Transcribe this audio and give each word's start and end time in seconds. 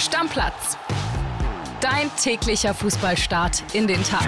Stammplatz. 0.00 0.78
Dein 1.82 2.10
täglicher 2.16 2.72
Fußballstart 2.72 3.74
in 3.74 3.86
den 3.86 4.02
Tag. 4.02 4.26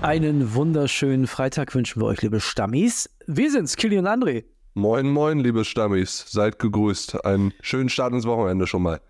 Einen 0.00 0.54
wunderschönen 0.54 1.26
Freitag 1.26 1.74
wünschen 1.74 2.00
wir 2.00 2.06
euch, 2.06 2.22
liebe 2.22 2.40
Stammis. 2.40 3.10
Wir 3.26 3.50
sind's, 3.50 3.76
Kili 3.76 3.98
und 3.98 4.06
André. 4.06 4.44
Moin, 4.72 5.10
moin, 5.10 5.40
liebe 5.40 5.66
Stammis. 5.66 6.24
Seid 6.28 6.58
gegrüßt. 6.58 7.26
Einen 7.26 7.52
schönen 7.60 7.90
Start 7.90 8.14
ins 8.14 8.24
Wochenende 8.24 8.66
schon 8.66 8.82
mal. 8.82 9.02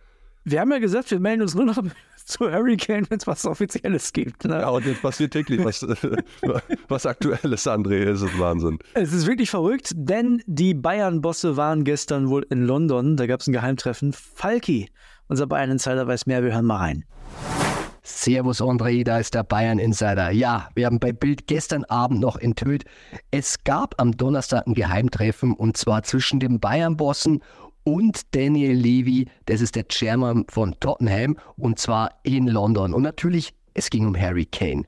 Wir 0.44 0.60
haben 0.60 0.72
ja 0.72 0.78
gesagt, 0.78 1.10
wir 1.12 1.20
melden 1.20 1.42
uns 1.42 1.54
nur 1.54 1.64
noch 1.64 1.78
zu 2.26 2.50
Hurricane, 2.50 3.06
wenn 3.08 3.18
es 3.18 3.26
was 3.26 3.46
Offizielles 3.46 4.12
gibt. 4.12 4.44
Ne? 4.44 4.60
Ja, 4.60 4.68
und 4.68 4.84
jetzt 4.84 5.00
passiert 5.00 5.32
täglich 5.32 5.64
was, 5.64 5.82
was 6.88 7.06
Aktuelles, 7.06 7.66
André. 7.66 8.04
Es 8.04 8.20
ist 8.20 8.38
Wahnsinn. 8.38 8.78
Es 8.94 9.12
ist 9.12 9.26
wirklich 9.26 9.50
verrückt, 9.50 9.92
denn 9.94 10.42
die 10.46 10.74
Bayern-Bosse 10.74 11.56
waren 11.56 11.84
gestern 11.84 12.28
wohl 12.28 12.44
in 12.50 12.64
London. 12.64 13.16
Da 13.16 13.26
gab 13.26 13.40
es 13.40 13.46
ein 13.46 13.52
Geheimtreffen. 13.52 14.12
Falki, 14.12 14.90
unser 15.28 15.46
Bayern-Insider, 15.46 16.06
weiß 16.06 16.26
mehr. 16.26 16.42
Wir 16.42 16.52
hören 16.52 16.66
mal 16.66 16.78
rein. 16.78 17.04
Servus 18.02 18.62
André, 18.62 19.02
da 19.02 19.18
ist 19.18 19.34
der 19.34 19.42
Bayern 19.42 19.80
Insider. 19.80 20.30
Ja, 20.30 20.68
wir 20.76 20.86
haben 20.86 21.00
bei 21.00 21.12
Bild 21.12 21.48
gestern 21.48 21.82
Abend 21.84 22.20
noch 22.20 22.36
enthüllt, 22.36 22.84
es 23.32 23.64
gab 23.64 24.00
am 24.00 24.16
Donnerstag 24.16 24.64
ein 24.64 24.74
Geheimtreffen 24.74 25.52
und 25.52 25.76
zwar 25.76 26.04
zwischen 26.04 26.38
den 26.38 26.60
Bayern-Bossen 26.60 27.42
und 27.86 28.34
Daniel 28.34 28.72
Levy, 28.72 29.28
das 29.44 29.60
ist 29.60 29.76
der 29.76 29.86
Chairman 29.86 30.44
von 30.48 30.74
Tottenham, 30.80 31.36
und 31.56 31.78
zwar 31.78 32.10
in 32.24 32.48
London. 32.48 32.92
Und 32.92 33.04
natürlich, 33.04 33.54
es 33.74 33.90
ging 33.90 34.06
um 34.08 34.18
Harry 34.18 34.44
Kane. 34.44 34.82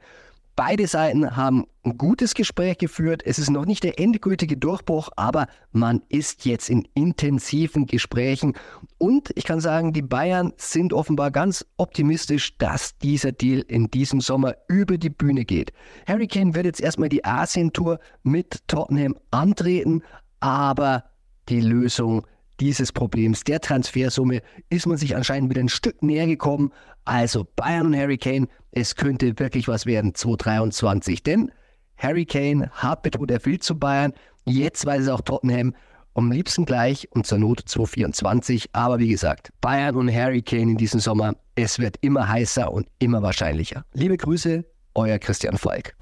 Beide 0.56 0.88
Seiten 0.88 1.36
haben 1.36 1.66
ein 1.84 1.96
gutes 1.96 2.34
Gespräch 2.34 2.78
geführt. 2.78 3.22
Es 3.24 3.38
ist 3.38 3.50
noch 3.50 3.66
nicht 3.66 3.84
der 3.84 4.00
endgültige 4.00 4.56
Durchbruch, 4.56 5.10
aber 5.14 5.46
man 5.70 6.02
ist 6.08 6.44
jetzt 6.44 6.68
in 6.68 6.88
intensiven 6.94 7.86
Gesprächen. 7.86 8.54
Und 8.98 9.30
ich 9.36 9.44
kann 9.44 9.60
sagen, 9.60 9.92
die 9.92 10.02
Bayern 10.02 10.52
sind 10.56 10.92
offenbar 10.92 11.30
ganz 11.30 11.64
optimistisch, 11.76 12.58
dass 12.58 12.98
dieser 12.98 13.30
Deal 13.30 13.60
in 13.68 13.92
diesem 13.92 14.20
Sommer 14.20 14.56
über 14.66 14.98
die 14.98 15.10
Bühne 15.10 15.44
geht. 15.44 15.72
Harry 16.08 16.26
Kane 16.26 16.56
wird 16.56 16.66
jetzt 16.66 16.80
erstmal 16.80 17.10
die 17.10 17.24
Asien-Tour 17.24 18.00
mit 18.24 18.66
Tottenham 18.66 19.14
antreten, 19.30 20.02
aber 20.40 21.04
die 21.48 21.60
Lösung 21.60 22.26
dieses 22.60 22.92
Problems 22.92 23.44
der 23.44 23.60
Transfersumme 23.60 24.42
ist 24.68 24.86
man 24.86 24.96
sich 24.96 25.14
anscheinend 25.14 25.50
wieder 25.50 25.60
ein 25.60 25.68
Stück 25.68 26.02
näher 26.02 26.26
gekommen. 26.26 26.72
Also 27.04 27.46
Bayern 27.56 27.86
und 27.86 27.96
Harry 27.96 28.18
Kane, 28.18 28.48
es 28.72 28.96
könnte 28.96 29.38
wirklich 29.38 29.68
was 29.68 29.86
werden 29.86 30.14
2023. 30.14 31.22
Denn 31.22 31.52
Harry 31.96 32.26
Kane 32.26 32.70
hat 32.72 33.02
betont, 33.02 33.30
er 33.30 33.44
will 33.44 33.58
zu 33.58 33.78
Bayern. 33.78 34.12
Jetzt 34.44 34.84
weiß 34.86 35.02
es 35.02 35.08
auch 35.08 35.20
Tottenham. 35.20 35.74
Am 36.14 36.32
liebsten 36.32 36.64
gleich 36.64 37.08
und 37.12 37.26
zur 37.26 37.38
Not 37.38 37.60
2024. 37.66 38.70
Aber 38.72 38.98
wie 38.98 39.08
gesagt, 39.08 39.50
Bayern 39.60 39.94
und 39.94 40.12
Harry 40.12 40.42
Kane 40.42 40.72
in 40.72 40.76
diesem 40.76 40.98
Sommer, 40.98 41.36
es 41.54 41.78
wird 41.78 41.96
immer 42.00 42.28
heißer 42.28 42.72
und 42.72 42.88
immer 42.98 43.22
wahrscheinlicher. 43.22 43.84
Liebe 43.92 44.16
Grüße, 44.16 44.64
euer 44.94 45.18
Christian 45.18 45.58
Falk. 45.58 45.94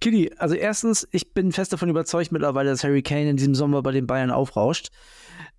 Kitty, 0.00 0.32
also 0.38 0.54
erstens, 0.54 1.08
ich 1.10 1.34
bin 1.34 1.52
fest 1.52 1.72
davon 1.72 1.88
überzeugt 1.88 2.32
mittlerweile, 2.32 2.70
dass 2.70 2.84
Harry 2.84 3.02
Kane 3.02 3.30
in 3.30 3.36
diesem 3.36 3.54
Sommer 3.54 3.82
bei 3.82 3.92
den 3.92 4.06
Bayern 4.06 4.30
aufrauscht. 4.30 4.90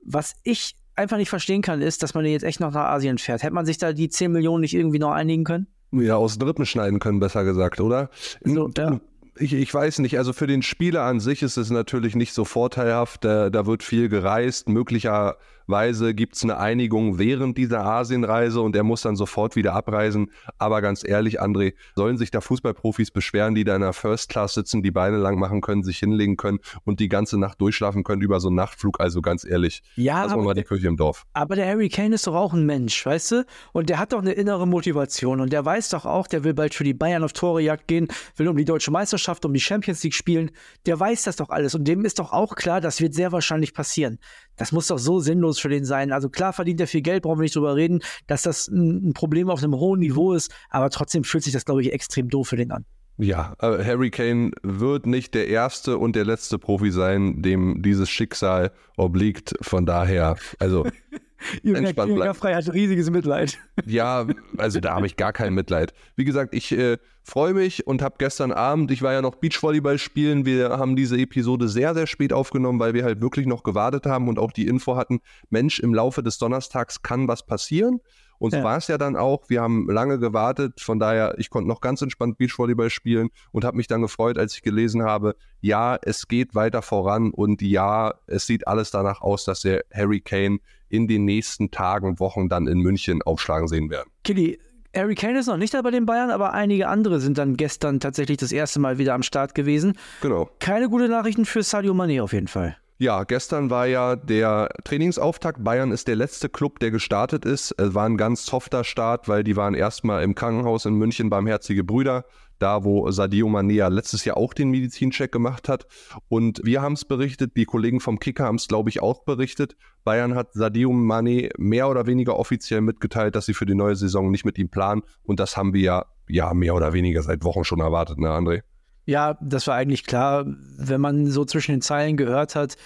Was 0.03 0.35
ich 0.43 0.75
einfach 0.95 1.17
nicht 1.17 1.29
verstehen 1.29 1.61
kann, 1.61 1.81
ist, 1.81 2.03
dass 2.03 2.13
man 2.13 2.25
jetzt 2.25 2.43
echt 2.43 2.59
noch 2.59 2.71
nach 2.71 2.89
Asien 2.89 3.17
fährt. 3.17 3.43
Hätte 3.43 3.53
man 3.53 3.65
sich 3.65 3.77
da 3.77 3.93
die 3.93 4.09
10 4.09 4.31
Millionen 4.31 4.61
nicht 4.61 4.73
irgendwie 4.73 4.99
noch 4.99 5.11
einigen 5.11 5.43
können? 5.43 5.67
Ja, 5.91 6.17
aus 6.17 6.37
den 6.37 6.47
Rippen 6.47 6.65
schneiden 6.65 6.99
können, 6.99 7.19
besser 7.19 7.43
gesagt, 7.43 7.79
oder? 7.79 8.09
So, 8.43 8.69
ja. 8.77 8.99
Ich, 9.41 9.53
ich, 9.53 9.73
weiß 9.73 9.99
nicht, 9.99 10.17
also 10.17 10.33
für 10.33 10.47
den 10.47 10.61
Spieler 10.61 11.03
an 11.03 11.21
sich 11.21 11.43
ist 11.43 11.55
es 11.55 11.69
natürlich 11.69 12.13
nicht 12.13 12.33
so 12.33 12.43
vorteilhaft. 12.43 13.23
Da, 13.23 13.49
da 13.49 13.65
wird 13.65 13.83
viel 13.83 14.09
gereist, 14.09 14.67
möglicher 14.67 15.37
Weise 15.69 16.13
gibt 16.13 16.35
es 16.35 16.43
eine 16.43 16.57
Einigung 16.57 17.19
während 17.19 17.57
dieser 17.57 17.85
Asienreise 17.85 18.61
und 18.61 18.75
er 18.75 18.83
muss 18.83 19.01
dann 19.01 19.15
sofort 19.15 19.55
wieder 19.55 19.73
abreisen. 19.73 20.31
Aber 20.57 20.81
ganz 20.81 21.07
ehrlich, 21.07 21.41
André, 21.41 21.73
sollen 21.95 22.17
sich 22.17 22.31
da 22.31 22.41
Fußballprofis 22.41 23.11
beschweren, 23.11 23.55
die 23.55 23.63
da 23.63 23.75
in 23.75 23.81
der 23.81 23.93
First 23.93 24.29
Class 24.29 24.55
sitzen, 24.55 24.81
die 24.81 24.91
Beine 24.91 25.17
lang 25.17 25.37
machen 25.37 25.61
können, 25.61 25.83
sich 25.83 25.99
hinlegen 25.99 26.37
können 26.37 26.59
und 26.85 26.99
die 26.99 27.07
ganze 27.07 27.37
Nacht 27.37 27.61
durchschlafen 27.61 28.03
können 28.03 28.21
über 28.21 28.39
so 28.39 28.47
einen 28.47 28.55
Nachtflug? 28.55 28.99
Also 28.99 29.21
ganz 29.21 29.45
ehrlich, 29.45 29.83
ja, 29.95 30.23
das 30.23 30.35
war 30.35 30.53
die 30.53 30.63
Kirche 30.63 30.87
im 30.87 30.97
Dorf. 30.97 31.25
Aber 31.33 31.55
der 31.55 31.67
Harry 31.67 31.89
Kane 31.89 32.15
ist 32.15 32.25
doch 32.25 32.35
auch 32.35 32.53
ein 32.53 32.65
Mensch, 32.65 33.05
weißt 33.05 33.31
du? 33.31 33.45
Und 33.71 33.89
der 33.89 33.99
hat 33.99 34.13
doch 34.13 34.19
eine 34.19 34.31
innere 34.31 34.67
Motivation 34.67 35.39
und 35.39 35.53
der 35.53 35.63
weiß 35.63 35.89
doch 35.89 36.05
auch, 36.05 36.27
der 36.27 36.43
will 36.43 36.53
bald 36.53 36.73
für 36.73 36.83
die 36.83 36.93
Bayern 36.93 37.23
auf 37.23 37.33
Torejagd 37.33 37.87
gehen, 37.87 38.07
will 38.35 38.47
um 38.47 38.57
die 38.57 38.65
deutsche 38.65 38.91
Meisterschaft, 38.91 39.28
um 39.45 39.53
die 39.53 39.59
Champions 39.59 40.03
League 40.03 40.13
spielen. 40.13 40.51
Der 40.85 40.99
weiß 40.99 41.23
das 41.23 41.37
doch 41.37 41.49
alles 41.49 41.75
und 41.75 41.87
dem 41.87 42.05
ist 42.05 42.19
doch 42.19 42.31
auch 42.31 42.55
klar, 42.55 42.81
das 42.81 43.01
wird 43.01 43.13
sehr 43.13 43.31
wahrscheinlich 43.31 43.73
passieren. 43.73 44.19
Das 44.55 44.71
muss 44.71 44.87
doch 44.87 44.99
so 44.99 45.19
sinnlos 45.19 45.59
für 45.59 45.69
den 45.69 45.85
sein. 45.85 46.11
Also 46.11 46.29
klar 46.29 46.53
verdient 46.53 46.81
er 46.81 46.87
viel 46.87 47.01
Geld, 47.01 47.23
brauchen 47.23 47.39
wir 47.39 47.43
nicht 47.43 47.55
drüber 47.55 47.75
reden, 47.75 48.01
dass 48.27 48.41
das 48.41 48.67
ein 48.67 49.13
Problem 49.13 49.49
auf 49.49 49.63
einem 49.63 49.75
hohen 49.75 49.99
Niveau 49.99 50.33
ist, 50.33 50.51
aber 50.69 50.89
trotzdem 50.89 51.23
fühlt 51.23 51.43
sich 51.43 51.53
das, 51.53 51.65
glaube 51.65 51.81
ich, 51.81 51.93
extrem 51.93 52.29
doof 52.29 52.49
für 52.49 52.57
den 52.57 52.71
an. 52.71 52.85
Ja, 53.21 53.53
äh, 53.59 53.83
Harry 53.83 54.11
Kane 54.11 54.51
wird 54.63 55.05
nicht 55.05 55.33
der 55.33 55.49
erste 55.49 55.97
und 55.97 56.15
der 56.15 56.23
letzte 56.23 56.57
Profi 56.57 56.89
sein, 56.89 57.41
dem 57.41 57.81
dieses 57.81 58.09
Schicksal 58.09 58.71
obliegt. 58.95 59.55
Von 59.61 59.85
daher, 59.85 60.37
also 60.57 60.87
entspannt 61.63 62.15
bleiben. 62.15 62.33
Frei 62.33 62.55
hat 62.55 62.71
riesiges 62.73 63.09
Mitleid. 63.09 63.57
Ja, 63.85 64.27
also 64.57 64.79
da 64.79 64.95
habe 64.95 65.07
ich 65.07 65.15
gar 65.15 65.33
kein 65.33 65.53
Mitleid. 65.53 65.93
Wie 66.15 66.25
gesagt, 66.25 66.53
ich 66.53 66.71
äh, 66.73 66.97
freue 67.23 67.53
mich 67.53 67.87
und 67.87 68.01
habe 68.01 68.15
gestern 68.19 68.51
Abend, 68.51 68.91
ich 68.91 69.01
war 69.01 69.13
ja 69.13 69.21
noch 69.21 69.35
Beachvolleyball 69.35 69.97
spielen, 69.97 70.45
wir 70.45 70.71
haben 70.71 70.95
diese 70.95 71.17
Episode 71.17 71.69
sehr, 71.69 71.93
sehr 71.93 72.05
spät 72.05 72.33
aufgenommen, 72.33 72.79
weil 72.79 72.93
wir 72.93 73.03
halt 73.03 73.21
wirklich 73.21 73.47
noch 73.47 73.63
gewartet 73.63 74.05
haben 74.05 74.27
und 74.27 74.37
auch 74.37 74.51
die 74.51 74.67
Info 74.67 74.95
hatten, 74.95 75.21
Mensch, 75.49 75.79
im 75.79 75.93
Laufe 75.93 76.21
des 76.21 76.37
Donnerstags 76.37 77.01
kann 77.01 77.27
was 77.27 77.45
passieren. 77.45 77.99
Und 78.39 78.53
ja. 78.53 78.63
war 78.63 78.77
es 78.77 78.87
ja 78.87 78.97
dann 78.97 79.15
auch. 79.15 79.43
Wir 79.49 79.61
haben 79.61 79.89
lange 79.89 80.17
gewartet. 80.17 80.81
Von 80.81 80.99
daher, 80.99 81.35
ich 81.37 81.49
konnte 81.49 81.67
noch 81.67 81.81
ganz 81.81 82.01
entspannt 82.01 82.37
Beachvolleyball 82.37 82.89
spielen 82.89 83.29
und 83.51 83.65
habe 83.65 83.77
mich 83.77 83.87
dann 83.87 84.01
gefreut, 84.01 84.37
als 84.37 84.55
ich 84.55 84.61
gelesen 84.61 85.03
habe, 85.03 85.35
ja, 85.61 85.99
es 86.01 86.27
geht 86.27 86.55
weiter 86.55 86.81
voran 86.81 87.31
und 87.31 87.61
ja, 87.61 88.15
es 88.27 88.47
sieht 88.47 88.67
alles 88.67 88.91
danach 88.91 89.21
aus, 89.21 89.45
dass 89.45 89.61
der 89.61 89.83
Harry 89.93 90.21
Kane 90.21 90.59
in 90.87 91.07
den 91.07 91.25
nächsten 91.25 91.69
Tagen, 91.69 92.19
Wochen 92.19 92.49
dann 92.49 92.67
in 92.67 92.79
München 92.79 93.21
aufschlagen 93.21 93.67
sehen 93.67 93.89
werden. 93.89 94.09
Killy, 94.23 94.57
Harry 94.95 95.15
Kane 95.15 95.39
ist 95.39 95.47
noch 95.47 95.57
nicht 95.57 95.73
da 95.73 95.81
bei 95.81 95.91
den 95.91 96.05
Bayern, 96.05 96.31
aber 96.31 96.53
einige 96.53 96.87
andere 96.87 97.19
sind 97.19 97.37
dann 97.37 97.57
gestern 97.57 97.99
tatsächlich 97.99 98.37
das 98.37 98.51
erste 98.51 98.79
Mal 98.79 98.97
wieder 98.97 99.13
am 99.13 99.21
Start 99.21 99.53
gewesen. 99.53 99.97
Genau. 100.21 100.49
Keine 100.59 100.89
gute 100.89 101.09
Nachrichten 101.09 101.45
für 101.45 101.61
Sadio 101.61 101.93
Mané 101.93 102.23
auf 102.23 102.33
jeden 102.33 102.47
Fall. 102.47 102.75
Ja, 103.01 103.23
gestern 103.23 103.69
war 103.69 103.87
ja 103.87 104.17
der 104.17 104.69
Trainingsauftakt. 104.83 105.63
Bayern 105.63 105.91
ist 105.91 106.07
der 106.07 106.17
letzte 106.17 106.49
Club, 106.49 106.79
der 106.79 106.91
gestartet 106.91 107.45
ist. 107.45 107.73
Es 107.77 107.95
war 107.95 108.05
ein 108.05 108.17
ganz 108.17 108.45
softer 108.45 108.83
Start, 108.83 109.29
weil 109.29 109.43
die 109.43 109.55
waren 109.55 109.73
erstmal 109.73 110.21
im 110.21 110.35
Krankenhaus 110.35 110.85
in 110.85 110.95
München 110.95 111.29
Barmherzige 111.29 111.83
Brüder 111.85 112.25
da 112.59 112.83
wo 112.83 113.09
Sadio 113.09 113.47
Manea 113.47 113.87
letztes 113.87 114.25
Jahr 114.25 114.37
auch 114.37 114.53
den 114.53 114.69
Medizincheck 114.69 115.31
gemacht 115.31 115.67
hat. 115.69 115.87
Und 116.27 116.61
wir 116.63 116.81
haben 116.81 116.93
es 116.93 117.05
berichtet, 117.05 117.55
die 117.55 117.65
Kollegen 117.65 117.99
vom 117.99 118.19
Kicker 118.19 118.43
haben 118.43 118.55
es, 118.55 118.67
glaube 118.67 118.89
ich, 118.89 119.01
auch 119.01 119.23
berichtet. 119.23 119.75
Bayern 120.03 120.35
hat 120.35 120.53
Sadio 120.53 120.91
Mane 120.91 121.49
mehr 121.57 121.89
oder 121.89 122.05
weniger 122.05 122.37
offiziell 122.37 122.81
mitgeteilt, 122.81 123.35
dass 123.35 123.45
sie 123.45 123.53
für 123.53 123.65
die 123.65 123.75
neue 123.75 123.95
Saison 123.95 124.29
nicht 124.29 124.45
mit 124.45 124.57
ihm 124.57 124.69
planen. 124.69 125.01
Und 125.23 125.39
das 125.39 125.57
haben 125.57 125.73
wir 125.73 125.81
ja, 125.81 126.05
ja 126.27 126.53
mehr 126.53 126.75
oder 126.75 126.93
weniger 126.93 127.23
seit 127.23 127.43
Wochen 127.43 127.63
schon 127.63 127.79
erwartet, 127.79 128.19
ne, 128.19 128.29
André? 128.29 128.61
Ja, 129.09 129.39
das 129.41 129.65
war 129.65 129.73
eigentlich 129.73 130.05
klar, 130.05 130.45
wenn 130.77 131.01
man 131.01 131.25
so 131.25 131.43
zwischen 131.43 131.71
den 131.71 131.81
Zeilen 131.81 132.15
gehört 132.15 132.53
hat, 132.53 132.77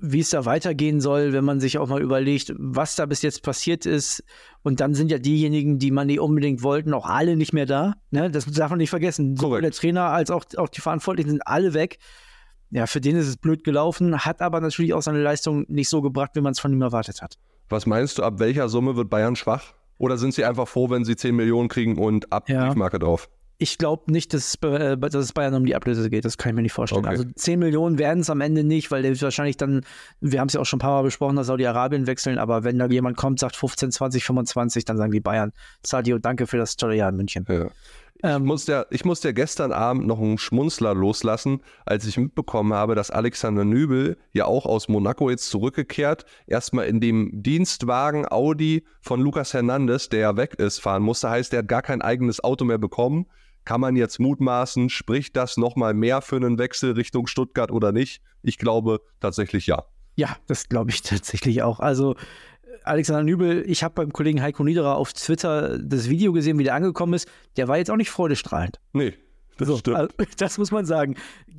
wie 0.00 0.18
es 0.18 0.30
da 0.30 0.44
weitergehen 0.44 1.00
soll, 1.00 1.32
wenn 1.32 1.44
man 1.44 1.60
sich 1.60 1.78
auch 1.78 1.86
mal 1.86 2.02
überlegt, 2.02 2.52
was 2.56 2.96
da 2.96 3.06
bis 3.06 3.22
jetzt 3.22 3.44
passiert 3.44 3.86
ist. 3.86 4.24
Und 4.62 4.80
dann 4.80 4.94
sind 4.94 5.12
ja 5.12 5.18
diejenigen, 5.18 5.78
die 5.78 5.92
man 5.92 6.08
nicht 6.08 6.18
unbedingt 6.18 6.64
wollten, 6.64 6.92
auch 6.92 7.06
alle 7.06 7.36
nicht 7.36 7.52
mehr 7.52 7.66
da. 7.66 7.94
Ne? 8.10 8.32
Das 8.32 8.46
darf 8.46 8.70
man 8.70 8.78
nicht 8.78 8.90
vergessen. 8.90 9.36
Sowohl 9.36 9.60
der 9.60 9.70
Trainer 9.70 10.06
als 10.06 10.32
auch, 10.32 10.44
auch 10.56 10.68
die 10.68 10.80
Verantwortlichen 10.80 11.30
sind 11.30 11.46
alle 11.46 11.72
weg. 11.72 11.98
Ja, 12.70 12.88
für 12.88 13.00
den 13.00 13.14
ist 13.14 13.28
es 13.28 13.36
blöd 13.36 13.62
gelaufen, 13.62 14.24
hat 14.24 14.42
aber 14.42 14.60
natürlich 14.60 14.92
auch 14.92 15.02
seine 15.02 15.22
Leistung 15.22 15.66
nicht 15.68 15.88
so 15.88 16.02
gebracht, 16.02 16.32
wie 16.34 16.40
man 16.40 16.50
es 16.50 16.58
von 16.58 16.72
ihm 16.72 16.82
erwartet 16.82 17.22
hat. 17.22 17.38
Was 17.68 17.86
meinst 17.86 18.18
du, 18.18 18.24
ab 18.24 18.40
welcher 18.40 18.68
Summe 18.68 18.96
wird 18.96 19.08
Bayern 19.08 19.36
schwach? 19.36 19.74
Oder 19.98 20.18
sind 20.18 20.34
sie 20.34 20.44
einfach 20.44 20.66
froh, 20.66 20.90
wenn 20.90 21.04
sie 21.04 21.14
10 21.14 21.36
Millionen 21.36 21.68
kriegen 21.68 21.96
und 21.96 22.32
ab 22.32 22.48
ja. 22.48 22.66
Briefmarke 22.66 22.98
drauf? 22.98 23.28
Ich 23.62 23.76
glaube 23.76 24.10
nicht, 24.10 24.32
dass 24.32 24.54
es, 24.54 24.62
äh, 24.62 24.96
dass 24.96 25.14
es 25.14 25.34
Bayern 25.34 25.52
um 25.52 25.66
die 25.66 25.76
Ablöse 25.76 26.08
geht. 26.08 26.24
Das 26.24 26.38
kann 26.38 26.50
ich 26.50 26.56
mir 26.56 26.62
nicht 26.62 26.72
vorstellen. 26.72 27.04
Okay. 27.04 27.10
Also 27.10 27.24
10 27.24 27.58
Millionen 27.58 27.98
werden 27.98 28.20
es 28.20 28.30
am 28.30 28.40
Ende 28.40 28.64
nicht, 28.64 28.90
weil 28.90 29.02
der 29.02 29.20
wahrscheinlich 29.20 29.58
dann, 29.58 29.82
wir 30.20 30.40
haben 30.40 30.48
es 30.48 30.54
ja 30.54 30.60
auch 30.60 30.64
schon 30.64 30.78
ein 30.78 30.80
paar 30.80 30.92
Mal 30.92 31.02
besprochen, 31.02 31.36
dass 31.36 31.48
Saudi-Arabien 31.48 32.06
wechseln. 32.06 32.38
Aber 32.38 32.64
wenn 32.64 32.78
da 32.78 32.86
jemand 32.86 33.18
kommt, 33.18 33.38
sagt 33.38 33.56
15, 33.56 33.92
20, 33.92 34.24
25, 34.24 34.86
dann 34.86 34.96
sagen 34.96 35.12
die 35.12 35.20
Bayern, 35.20 35.52
Sadio, 35.84 36.18
danke 36.18 36.46
für 36.46 36.56
das 36.56 36.76
tolle 36.76 36.96
Jahr 36.96 37.10
in 37.10 37.16
München. 37.16 37.44
Ja. 37.50 37.66
Ich, 38.22 38.24
ähm, 38.24 38.46
musste, 38.46 38.86
ich 38.88 39.04
musste 39.04 39.28
ja 39.28 39.32
gestern 39.32 39.72
Abend 39.72 40.06
noch 40.06 40.18
einen 40.18 40.38
Schmunzler 40.38 40.94
loslassen, 40.94 41.60
als 41.84 42.06
ich 42.06 42.16
mitbekommen 42.16 42.72
habe, 42.72 42.94
dass 42.94 43.10
Alexander 43.10 43.66
Nübel 43.66 44.16
ja 44.32 44.46
auch 44.46 44.64
aus 44.64 44.88
Monaco 44.88 45.28
jetzt 45.28 45.50
zurückgekehrt, 45.50 46.24
erstmal 46.46 46.86
in 46.86 47.00
dem 47.00 47.42
Dienstwagen 47.42 48.26
Audi 48.26 48.86
von 49.02 49.20
Lucas 49.20 49.52
Hernandez, 49.52 50.08
der 50.08 50.20
ja 50.20 50.36
weg 50.38 50.54
ist, 50.54 50.80
fahren 50.80 51.02
musste. 51.02 51.28
Heißt, 51.28 51.52
er 51.52 51.58
hat 51.58 51.68
gar 51.68 51.82
kein 51.82 52.00
eigenes 52.00 52.42
Auto 52.42 52.64
mehr 52.64 52.78
bekommen 52.78 53.26
kann 53.70 53.80
man 53.80 53.94
jetzt 53.94 54.18
mutmaßen, 54.18 54.88
spricht 54.90 55.36
das 55.36 55.56
nochmal 55.56 55.94
mehr 55.94 56.22
für 56.22 56.34
einen 56.34 56.58
Wechsel 56.58 56.90
Richtung 56.94 57.28
Stuttgart 57.28 57.70
oder 57.70 57.92
nicht? 57.92 58.20
Ich 58.42 58.58
glaube 58.58 59.00
tatsächlich 59.20 59.68
ja. 59.68 59.84
Ja, 60.16 60.36
das 60.48 60.68
glaube 60.68 60.90
ich 60.90 61.02
tatsächlich 61.02 61.62
auch. 61.62 61.78
Also 61.78 62.16
Alexander 62.82 63.22
Nübel, 63.22 63.62
ich 63.68 63.84
habe 63.84 63.94
beim 63.94 64.12
Kollegen 64.12 64.42
Heiko 64.42 64.64
Niederer 64.64 64.96
auf 64.96 65.12
Twitter 65.12 65.78
das 65.78 66.08
Video 66.08 66.32
gesehen, 66.32 66.58
wie 66.58 66.64
der 66.64 66.74
angekommen 66.74 67.14
ist. 67.14 67.28
Der 67.56 67.68
war 67.68 67.78
jetzt 67.78 67.92
auch 67.92 67.96
nicht 67.96 68.10
freudestrahlend. 68.10 68.80
Nee, 68.92 69.14
das 69.56 69.68
So, 69.68 69.76
stimmt. 69.78 69.98
also, 69.98 70.10
das 70.36 70.58
muss 70.58 70.72
man 70.72 70.84
sagen. 70.84 71.14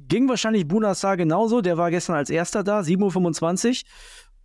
Ging 0.10 0.28
wahrscheinlich 0.28 0.68
Bunassar 0.68 1.16
genauso. 1.16 1.62
Der 1.62 1.78
war 1.78 1.92
gestern 1.92 2.18
als 2.18 2.30
erster 2.30 2.62
da, 2.62 2.82
7.25 2.82 3.70
Uhr. 3.70 3.90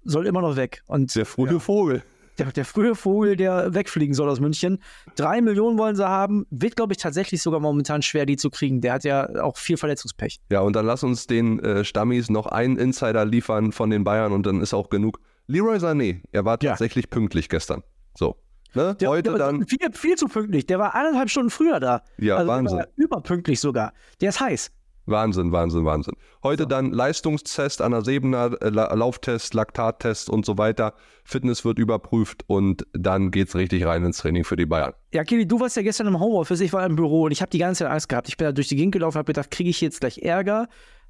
Soll 0.05 0.29
immer 0.29 0.41
noch 0.41 0.55
weg. 0.55 0.85
Und 0.87 1.17
Der 1.17 1.27
frühe 1.27 1.59
Vogel. 1.59 2.05
Der, 2.39 2.53
der 2.53 2.65
frühe 2.65 2.95
Vogel, 2.95 3.37
der 3.37 3.75
wegfliegen 3.75 4.15
soll 4.15 4.29
aus 4.29 4.41
München. 4.41 4.79
Drei 5.17 5.41
Millionen 5.41 5.79
wollen 5.79 5.97
sie 5.97 6.07
haben. 6.07 6.47
Wird, 6.51 6.77
glaube 6.77 6.93
ich, 6.93 6.99
tatsächlich 6.99 7.43
sogar 7.43 7.61
momentan 7.61 8.03
schwer, 8.03 8.27
die 8.27 8.37
zu 8.37 8.51
kriegen. 8.51 8.81
Der 8.81 8.95
hat 8.95 9.05
ja 9.05 9.29
auch 9.43 9.57
viel 9.57 9.77
Verletzungspech. 9.77 10.39
Ja, 10.51 10.61
und 10.61 10.75
dann 10.77 10.87
lass 10.87 11.03
uns 11.03 11.27
den 11.27 11.61
äh, 11.61 11.85
Stammis 11.85 12.31
noch 12.31 12.47
einen 12.47 12.77
Insider 12.77 13.25
liefern 13.25 13.73
von 13.73 13.91
den 13.91 14.05
Bayern 14.05 14.33
und 14.33 14.47
dann 14.47 14.61
ist 14.61 14.75
auch 14.75 14.91
genug. 14.91 15.21
Leroy 15.49 15.77
Sané, 15.77 16.21
er 16.33 16.45
war 16.45 16.59
Ja. 16.63 16.71
tatsächlich 16.71 17.09
pünktlich 17.11 17.49
gestern. 17.49 17.83
So. 18.19 18.37
Ne? 18.75 18.95
Der, 19.01 19.09
Heute 19.09 19.23
der 19.31 19.33
war 19.33 19.39
dann. 19.39 19.67
Viel, 19.67 19.79
viel 19.93 20.17
zu 20.17 20.27
pünktlich. 20.29 20.67
Der 20.67 20.79
war 20.79 20.95
eineinhalb 20.95 21.31
Stunden 21.31 21.51
früher 21.51 21.81
da. 21.81 22.03
Ja, 22.19 22.37
also 22.37 22.49
Wahnsinn. 22.49 22.83
Überpünktlich 22.97 23.59
sogar. 23.61 23.93
Der 24.21 24.29
ist 24.31 24.41
heiß. 24.41 24.71
Wahnsinn, 25.07 25.53
Wahnsinn, 25.53 25.85
Wahnsinn. 25.85 26.15
Heute 26.43 26.67
dann 26.67 26.93
Leistungstest 26.93 27.81
an 27.81 27.93
der 27.93 28.03
Sebener, 28.03 28.57
äh, 28.61 28.69
La 28.69 28.93
Lauftest, 28.93 29.55
Laktattest 29.55 30.29
und 30.29 30.45
so 30.45 30.59
weiter. 30.59 30.95
Fitness 31.25 31.65
wird 31.65 31.79
überprüft 31.79 32.45
und 32.49 32.87
dann 32.93 33.31
geht's 33.31 33.55
richtig 33.55 33.87
rein 33.87 34.05
ins 34.05 34.19
Training 34.19 34.45
für 34.45 34.57
die 34.57 34.67
Bayern. 34.67 34.93
Ja, 35.13 35.25
Kili, 35.25 35.47
du 35.47 35.61
warst 35.61 35.77
ja 35.77 35.83
gestern 35.83 36.09
im 36.09 36.19
Homeoffice, 36.19 36.61
ich 36.61 36.73
war 36.73 36.85
im 36.85 36.97
Büro 36.97 37.23
und 37.23 37.33
ich 37.33 37.41
habe 37.41 37.51
die 37.51 37.59
ganze 37.59 37.85
Zeit 37.85 37.93
Angst 37.93 38.09
gehabt. 38.09 38.29
Ich 38.29 38.37
bin 38.37 38.47
da 38.47 38.53
durch 38.53 38.69
die 38.69 38.77
Gegend 38.77 38.93
gelaufen 38.93 39.17
und 39.17 39.21
habe 39.21 39.33
gedacht, 39.33 39.51
kriege 39.51 39.71
ich 39.71 39.81
jetzt 39.81 40.01
gleich 40.01 40.19
Ärger? 40.19 40.69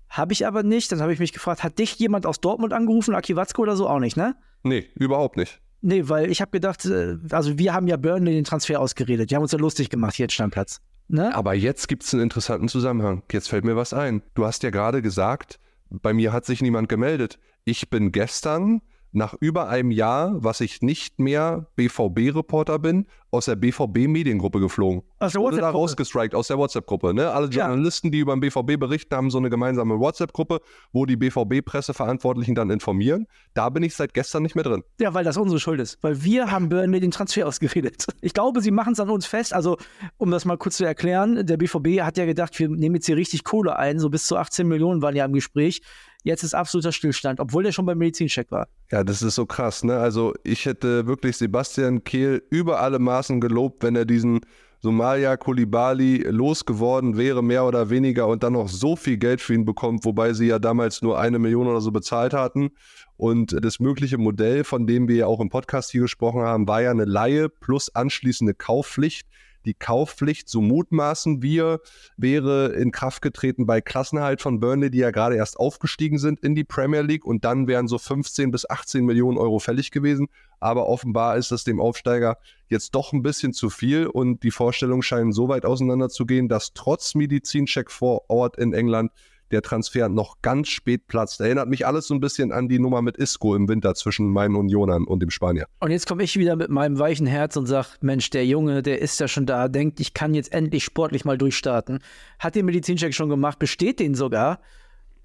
Habe 0.08 0.32
ich 0.32 0.46
aber 0.46 0.62
nicht. 0.62 0.92
Dann 0.92 1.00
habe 1.00 1.12
ich 1.12 1.18
mich 1.18 1.32
gefragt, 1.32 1.64
hat 1.64 1.78
dich 1.78 1.96
jemand 1.98 2.26
aus 2.26 2.40
Dortmund 2.40 2.72
angerufen, 2.72 3.14
Aki 3.14 3.36
Watzko 3.36 3.62
oder 3.62 3.76
so? 3.76 3.88
Auch 3.88 3.98
nicht, 3.98 4.16
ne? 4.16 4.36
Nee, 4.62 4.88
überhaupt 4.94 5.36
nicht. 5.36 5.60
Nee, 5.80 6.08
weil 6.08 6.30
ich 6.30 6.40
habe 6.40 6.50
gedacht, 6.50 6.84
äh, 6.86 7.16
also 7.30 7.58
wir 7.58 7.72
haben 7.72 7.86
ja 7.86 7.96
Burnley 7.96 8.34
den 8.34 8.44
Transfer 8.44 8.80
ausgeredet. 8.80 9.30
Die 9.30 9.36
haben 9.36 9.42
uns 9.42 9.52
ja 9.52 9.58
lustig 9.58 9.90
gemacht 9.90 10.14
hier 10.14 10.24
at 10.24 10.32
Stammplatz. 10.32 10.80
Ne? 11.08 11.34
Aber 11.34 11.54
jetzt 11.54 11.88
gibt's 11.88 12.12
einen 12.12 12.24
interessanten 12.24 12.68
Zusammenhang. 12.68 13.22
Jetzt 13.30 13.48
fällt 13.48 13.64
mir 13.64 13.76
was 13.76 13.92
ein. 13.92 14.22
Du 14.34 14.44
hast 14.44 14.62
ja 14.62 14.70
gerade 14.70 15.02
gesagt, 15.02 15.60
bei 15.90 16.12
mir 16.12 16.32
hat 16.32 16.44
sich 16.44 16.62
niemand 16.62 16.88
gemeldet. 16.88 17.38
Ich 17.64 17.90
bin 17.90 18.12
gestern 18.12 18.82
nach 19.12 19.34
über 19.40 19.68
einem 19.68 19.90
Jahr, 19.90 20.32
was 20.42 20.60
ich 20.60 20.82
nicht 20.82 21.18
mehr 21.18 21.66
BVB-Reporter 21.76 22.78
bin, 22.78 23.06
aus 23.30 23.46
der 23.46 23.56
BVB-Mediengruppe 23.56 24.60
geflogen. 24.60 25.02
Aus 25.18 25.32
der 25.32 25.40
Wurde 25.40 25.56
da 25.56 25.62
WhatsApp-Gruppe. 25.62 25.78
rausgestrikt 25.78 26.34
aus 26.34 26.48
der 26.48 26.58
WhatsApp-Gruppe. 26.58 27.14
Ne? 27.14 27.30
Alle 27.30 27.48
Ja. 27.50 27.66
Journalisten, 27.68 28.10
die 28.10 28.18
über 28.18 28.34
den 28.34 28.40
BVB 28.40 28.78
berichten, 28.78 29.14
haben 29.14 29.30
so 29.30 29.38
eine 29.38 29.50
gemeinsame 29.50 29.98
WhatsApp-Gruppe, 29.98 30.60
wo 30.92 31.06
die 31.06 31.16
BVB-Presseverantwortlichen 31.16 32.54
dann 32.54 32.70
informieren. 32.70 33.26
Da 33.54 33.68
bin 33.70 33.82
ich 33.82 33.94
seit 33.94 34.14
gestern 34.14 34.42
nicht 34.42 34.54
mehr 34.54 34.64
drin. 34.64 34.82
Ja, 35.00 35.12
weil 35.14 35.24
das 35.24 35.36
unsere 35.36 35.60
Schuld 35.60 35.80
ist. 35.80 35.98
Weil 36.02 36.22
wir 36.22 36.50
haben 36.50 36.68
Burnley 36.70 37.00
den 37.00 37.10
Transfer 37.10 37.46
ausgeredet. 37.46 38.06
Ich 38.20 38.34
glaube, 38.34 38.60
sie 38.60 38.70
machen 38.70 38.92
es 38.92 39.00
an 39.00 39.10
uns 39.10 39.26
fest. 39.26 39.52
Also, 39.52 39.76
um 40.18 40.30
das 40.30 40.44
mal 40.44 40.56
kurz 40.56 40.76
zu 40.76 40.84
erklären, 40.84 41.46
der 41.46 41.56
BVB 41.56 42.00
hat 42.00 42.16
ja 42.18 42.24
gedacht, 42.26 42.58
wir 42.58 42.68
nehmen 42.68 42.96
jetzt 42.96 43.06
hier 43.06 43.16
richtig 43.16 43.44
Kohle 43.44 43.76
ein. 43.76 43.98
So 43.98 44.08
bis 44.10 44.26
zu 44.26 44.36
18 44.36 44.66
Millionen 44.66 45.02
waren 45.02 45.16
ja 45.16 45.24
im 45.24 45.32
Gespräch. 45.32 45.82
Jetzt 46.26 46.42
ist 46.42 46.54
absoluter 46.54 46.90
Stillstand, 46.90 47.38
obwohl 47.38 47.62
der 47.62 47.70
schon 47.70 47.86
beim 47.86 47.98
Medizincheck 47.98 48.50
war. 48.50 48.66
Ja, 48.90 49.04
das 49.04 49.22
ist 49.22 49.36
so 49.36 49.46
krass, 49.46 49.84
ne? 49.84 49.96
Also 49.96 50.34
ich 50.42 50.66
hätte 50.66 51.06
wirklich 51.06 51.36
Sebastian 51.36 52.02
Kehl 52.02 52.42
über 52.50 52.80
alle 52.80 52.98
Maßen 52.98 53.40
gelobt, 53.40 53.84
wenn 53.84 53.94
er 53.94 54.06
diesen 54.06 54.40
Somalia 54.80 55.36
Kulibali 55.36 56.24
losgeworden 56.28 57.16
wäre, 57.16 57.44
mehr 57.44 57.64
oder 57.64 57.90
weniger, 57.90 58.26
und 58.26 58.42
dann 58.42 58.54
noch 58.54 58.68
so 58.68 58.96
viel 58.96 59.18
Geld 59.18 59.40
für 59.40 59.54
ihn 59.54 59.64
bekommt, 59.64 60.04
wobei 60.04 60.32
sie 60.32 60.48
ja 60.48 60.58
damals 60.58 61.00
nur 61.00 61.16
eine 61.16 61.38
Million 61.38 61.68
oder 61.68 61.80
so 61.80 61.92
bezahlt 61.92 62.34
hatten. 62.34 62.72
Und 63.16 63.56
das 63.64 63.78
mögliche 63.78 64.18
Modell, 64.18 64.64
von 64.64 64.88
dem 64.88 65.06
wir 65.06 65.14
ja 65.14 65.26
auch 65.26 65.38
im 65.38 65.48
Podcast 65.48 65.92
hier 65.92 66.02
gesprochen 66.02 66.42
haben, 66.42 66.66
war 66.66 66.82
ja 66.82 66.90
eine 66.90 67.04
Laie 67.04 67.48
plus 67.48 67.94
anschließende 67.94 68.52
Kaufpflicht. 68.52 69.28
Die 69.66 69.74
Kaufpflicht, 69.74 70.48
so 70.48 70.60
mutmaßen 70.60 71.42
wir, 71.42 71.80
wäre 72.16 72.68
in 72.68 72.92
Kraft 72.92 73.20
getreten 73.20 73.66
bei 73.66 73.80
Klassenerhalt 73.80 74.40
von 74.40 74.60
Burnley, 74.60 74.90
die 74.90 74.98
ja 74.98 75.10
gerade 75.10 75.36
erst 75.36 75.58
aufgestiegen 75.58 76.18
sind 76.18 76.40
in 76.40 76.54
die 76.54 76.64
Premier 76.64 77.02
League 77.02 77.24
und 77.24 77.44
dann 77.44 77.66
wären 77.66 77.88
so 77.88 77.98
15 77.98 78.50
bis 78.50 78.68
18 78.68 79.04
Millionen 79.04 79.38
Euro 79.38 79.58
fällig 79.58 79.90
gewesen. 79.90 80.28
Aber 80.60 80.86
offenbar 80.86 81.36
ist 81.36 81.50
das 81.50 81.64
dem 81.64 81.80
Aufsteiger 81.80 82.38
jetzt 82.68 82.94
doch 82.94 83.12
ein 83.12 83.22
bisschen 83.22 83.52
zu 83.52 83.68
viel 83.68 84.06
und 84.06 84.42
die 84.42 84.50
Vorstellungen 84.50 85.02
scheinen 85.02 85.32
so 85.32 85.48
weit 85.48 85.66
auseinanderzugehen, 85.66 86.48
dass 86.48 86.72
trotz 86.72 87.14
Medizincheck 87.14 87.90
vor 87.90 88.30
Ort 88.30 88.56
in 88.56 88.72
England 88.72 89.10
der 89.50 89.62
Transfer 89.62 90.08
noch 90.08 90.42
ganz 90.42 90.68
spät 90.68 91.06
platzt. 91.06 91.40
Erinnert 91.40 91.68
mich 91.68 91.86
alles 91.86 92.06
so 92.06 92.14
ein 92.14 92.20
bisschen 92.20 92.52
an 92.52 92.68
die 92.68 92.78
Nummer 92.78 93.02
mit 93.02 93.16
Isco 93.16 93.54
im 93.54 93.68
Winter 93.68 93.94
zwischen 93.94 94.30
meinen 94.30 94.56
Unionern 94.56 95.04
und 95.04 95.20
dem 95.20 95.30
Spanier. 95.30 95.66
Und 95.80 95.90
jetzt 95.90 96.06
komme 96.06 96.22
ich 96.22 96.36
wieder 96.36 96.56
mit 96.56 96.70
meinem 96.70 96.98
weichen 96.98 97.26
Herz 97.26 97.56
und 97.56 97.66
sage, 97.66 97.88
Mensch, 98.00 98.30
der 98.30 98.46
Junge, 98.46 98.82
der 98.82 99.00
ist 99.00 99.20
ja 99.20 99.28
schon 99.28 99.46
da, 99.46 99.68
denkt, 99.68 100.00
ich 100.00 100.14
kann 100.14 100.34
jetzt 100.34 100.52
endlich 100.52 100.84
sportlich 100.84 101.24
mal 101.24 101.38
durchstarten. 101.38 102.00
Hat 102.38 102.54
den 102.54 102.66
Medizincheck 102.66 103.14
schon 103.14 103.28
gemacht, 103.28 103.58
besteht 103.58 104.00
den 104.00 104.14
sogar 104.14 104.60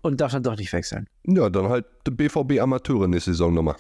und 0.02 0.22
darf 0.22 0.32
dann 0.32 0.44
doch 0.44 0.58
nicht 0.58 0.74
wechseln. 0.74 1.08
Ja, 1.26 1.50
dann 1.50 1.70
halt 1.70 1.86
BVB 2.04 2.60
Amateure 2.60 3.08
nächste 3.08 3.32
Saison 3.32 3.54
nochmal. 3.54 3.76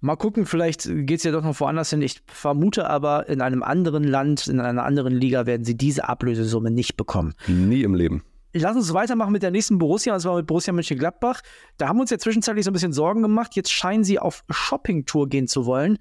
Mal 0.00 0.16
gucken, 0.16 0.46
vielleicht 0.46 0.84
geht 0.84 1.18
es 1.18 1.24
ja 1.24 1.32
doch 1.32 1.42
noch 1.42 1.58
woanders 1.58 1.90
hin. 1.90 2.02
Ich 2.02 2.22
vermute 2.26 2.88
aber, 2.88 3.28
in 3.28 3.40
einem 3.40 3.64
anderen 3.64 4.04
Land, 4.04 4.46
in 4.46 4.60
einer 4.60 4.84
anderen 4.84 5.12
Liga 5.12 5.44
werden 5.44 5.64
sie 5.64 5.76
diese 5.76 6.08
Ablösesumme 6.08 6.70
nicht 6.70 6.96
bekommen. 6.96 7.34
Nie 7.48 7.82
im 7.82 7.96
Leben. 7.96 8.22
Lass 8.54 8.76
uns 8.76 8.94
weitermachen 8.94 9.32
mit 9.32 9.42
der 9.42 9.50
nächsten 9.50 9.78
Borussia, 9.78 10.14
und 10.14 10.20
zwar 10.20 10.36
mit 10.36 10.46
Borussia 10.46 10.72
Mönchengladbach. 10.72 11.42
Da 11.76 11.88
haben 11.88 11.98
wir 11.98 12.02
uns 12.02 12.10
ja 12.10 12.18
zwischenzeitlich 12.18 12.64
so 12.64 12.70
ein 12.70 12.72
bisschen 12.72 12.92
Sorgen 12.92 13.22
gemacht. 13.22 13.54
Jetzt 13.56 13.72
scheinen 13.72 14.04
sie 14.04 14.18
auf 14.18 14.44
Shoppingtour 14.48 15.28
gehen 15.28 15.48
zu 15.48 15.66
wollen. 15.66 15.98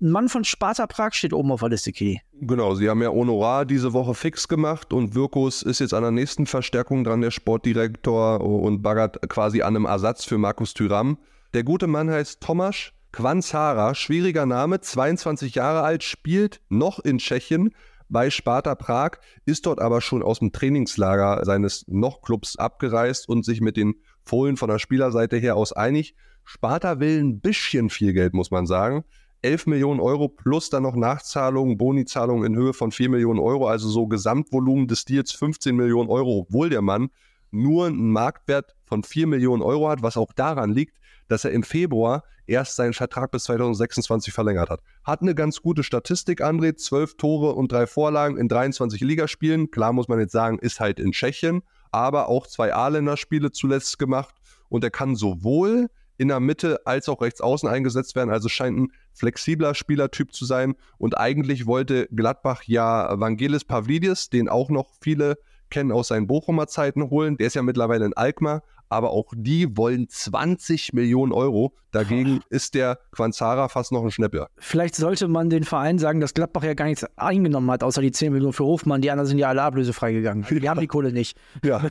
Ein 0.00 0.10
Mann 0.10 0.28
von 0.28 0.44
Sparta 0.44 0.86
Prag 0.86 1.12
steht 1.12 1.34
oben 1.34 1.52
auf 1.52 1.60
der 1.60 1.70
Liste, 1.70 1.92
Kili. 1.92 2.20
Genau, 2.40 2.74
sie 2.74 2.88
haben 2.88 3.02
ja 3.02 3.10
Honorar 3.10 3.66
diese 3.66 3.92
Woche 3.92 4.14
fix 4.14 4.48
gemacht 4.48 4.92
und 4.92 5.14
Wirkus 5.14 5.62
ist 5.62 5.80
jetzt 5.80 5.92
an 5.92 6.02
der 6.02 6.12
nächsten 6.12 6.46
Verstärkung 6.46 7.04
dran, 7.04 7.20
der 7.20 7.30
Sportdirektor 7.30 8.40
und 8.40 8.80
baggert 8.80 9.28
quasi 9.28 9.60
an 9.60 9.76
einem 9.76 9.84
Ersatz 9.84 10.24
für 10.24 10.38
Markus 10.38 10.72
Thüram. 10.72 11.18
Der 11.52 11.64
gute 11.64 11.86
Mann 11.86 12.08
heißt 12.08 12.40
Tomasz 12.40 12.92
Quanzara, 13.12 13.94
schwieriger 13.96 14.46
Name, 14.46 14.80
22 14.80 15.56
Jahre 15.56 15.82
alt, 15.82 16.04
spielt 16.04 16.60
noch 16.68 17.00
in 17.00 17.18
Tschechien 17.18 17.74
bei 18.10 18.30
Sparta 18.30 18.74
Prag, 18.74 19.18
ist 19.46 19.66
dort 19.66 19.80
aber 19.80 20.00
schon 20.00 20.22
aus 20.22 20.40
dem 20.40 20.52
Trainingslager 20.52 21.44
seines 21.44 21.84
Noch-Clubs 21.88 22.56
abgereist 22.56 23.28
und 23.28 23.44
sich 23.44 23.60
mit 23.60 23.76
den 23.76 23.94
Fohlen 24.24 24.56
von 24.56 24.68
der 24.68 24.78
Spielerseite 24.78 25.36
her 25.36 25.56
aus 25.56 25.72
einig. 25.72 26.14
Sparta 26.44 27.00
will 27.00 27.20
ein 27.20 27.40
bisschen 27.40 27.88
viel 27.90 28.12
Geld, 28.12 28.34
muss 28.34 28.50
man 28.50 28.66
sagen. 28.66 29.04
11 29.42 29.66
Millionen 29.66 30.00
Euro 30.00 30.28
plus 30.28 30.68
dann 30.68 30.82
noch 30.82 30.96
Nachzahlungen, 30.96 31.78
Bonizahlungen 31.78 32.52
in 32.52 32.58
Höhe 32.58 32.74
von 32.74 32.92
4 32.92 33.08
Millionen 33.08 33.38
Euro, 33.38 33.68
also 33.68 33.88
so 33.88 34.06
Gesamtvolumen 34.06 34.86
des 34.86 35.04
Deals 35.06 35.32
15 35.32 35.74
Millionen 35.74 36.10
Euro, 36.10 36.40
obwohl 36.40 36.68
der 36.68 36.82
Mann 36.82 37.10
nur 37.50 37.86
einen 37.86 38.10
Marktwert 38.10 38.74
von 38.90 39.04
4 39.04 39.28
Millionen 39.28 39.62
Euro 39.62 39.88
hat, 39.88 40.02
was 40.02 40.16
auch 40.16 40.32
daran 40.32 40.72
liegt, 40.72 40.98
dass 41.28 41.44
er 41.44 41.52
im 41.52 41.62
Februar 41.62 42.24
erst 42.46 42.74
seinen 42.74 42.92
Vertrag 42.92 43.30
bis 43.30 43.44
2026 43.44 44.34
verlängert 44.34 44.68
hat. 44.68 44.80
Hat 45.04 45.22
eine 45.22 45.36
ganz 45.36 45.62
gute 45.62 45.84
Statistik, 45.84 46.42
André, 46.42 46.74
12 46.74 47.16
Tore 47.16 47.54
und 47.54 47.70
drei 47.70 47.86
Vorlagen 47.86 48.36
in 48.36 48.48
23 48.48 49.00
Ligaspielen. 49.00 49.70
Klar 49.70 49.92
muss 49.92 50.08
man 50.08 50.18
jetzt 50.18 50.32
sagen, 50.32 50.58
ist 50.58 50.80
halt 50.80 50.98
in 50.98 51.12
Tschechien, 51.12 51.62
aber 51.92 52.28
auch 52.28 52.48
zwei 52.48 52.74
A-Länderspiele 52.74 53.52
zuletzt 53.52 54.00
gemacht 54.00 54.34
und 54.68 54.82
er 54.82 54.90
kann 54.90 55.14
sowohl 55.14 55.88
in 56.18 56.28
der 56.28 56.40
Mitte 56.40 56.80
als 56.84 57.08
auch 57.08 57.22
rechts 57.22 57.40
außen 57.40 57.68
eingesetzt 57.68 58.16
werden. 58.16 58.30
Also 58.30 58.48
scheint 58.48 58.76
ein 58.76 58.92
flexibler 59.14 59.74
Spielertyp 59.74 60.34
zu 60.34 60.44
sein. 60.44 60.74
Und 60.98 61.16
eigentlich 61.16 61.66
wollte 61.66 62.08
Gladbach 62.14 62.64
ja 62.66 63.18
Vangelis 63.18 63.64
Pavlidis, 63.64 64.28
den 64.28 64.50
auch 64.50 64.68
noch 64.68 64.90
viele 65.00 65.38
kennen 65.70 65.92
aus 65.92 66.08
seinen 66.08 66.26
Bochumer 66.26 66.66
Zeiten, 66.66 67.08
holen. 67.08 67.38
Der 67.38 67.46
ist 67.46 67.54
ja 67.54 67.62
mittlerweile 67.62 68.04
in 68.04 68.12
Alkmaar. 68.12 68.62
Aber 68.90 69.10
auch 69.10 69.32
die 69.34 69.76
wollen 69.76 70.08
20 70.08 70.92
Millionen 70.92 71.32
Euro. 71.32 71.72
Dagegen 71.92 72.40
ist 72.50 72.74
der 72.74 72.98
Quanzara 73.12 73.68
fast 73.68 73.92
noch 73.92 74.04
ein 74.04 74.10
Schnäpper. 74.10 74.48
Vielleicht 74.58 74.96
sollte 74.96 75.28
man 75.28 75.48
den 75.48 75.64
Verein 75.64 75.98
sagen, 75.98 76.20
dass 76.20 76.34
Gladbach 76.34 76.64
ja 76.64 76.74
gar 76.74 76.84
nichts 76.84 77.06
eingenommen 77.16 77.70
hat, 77.70 77.82
außer 77.82 78.02
die 78.02 78.10
10 78.10 78.32
Millionen 78.32 78.52
für 78.52 78.64
Hofmann. 78.64 79.00
Die 79.00 79.10
anderen 79.10 79.26
sind 79.26 79.38
ja 79.38 79.48
alle 79.48 79.62
ablösefrei 79.62 80.12
gegangen. 80.12 80.44
Die 80.50 80.68
haben 80.68 80.80
die 80.80 80.86
Kohle 80.86 81.12
nicht. 81.12 81.38
Ja, 81.64 81.82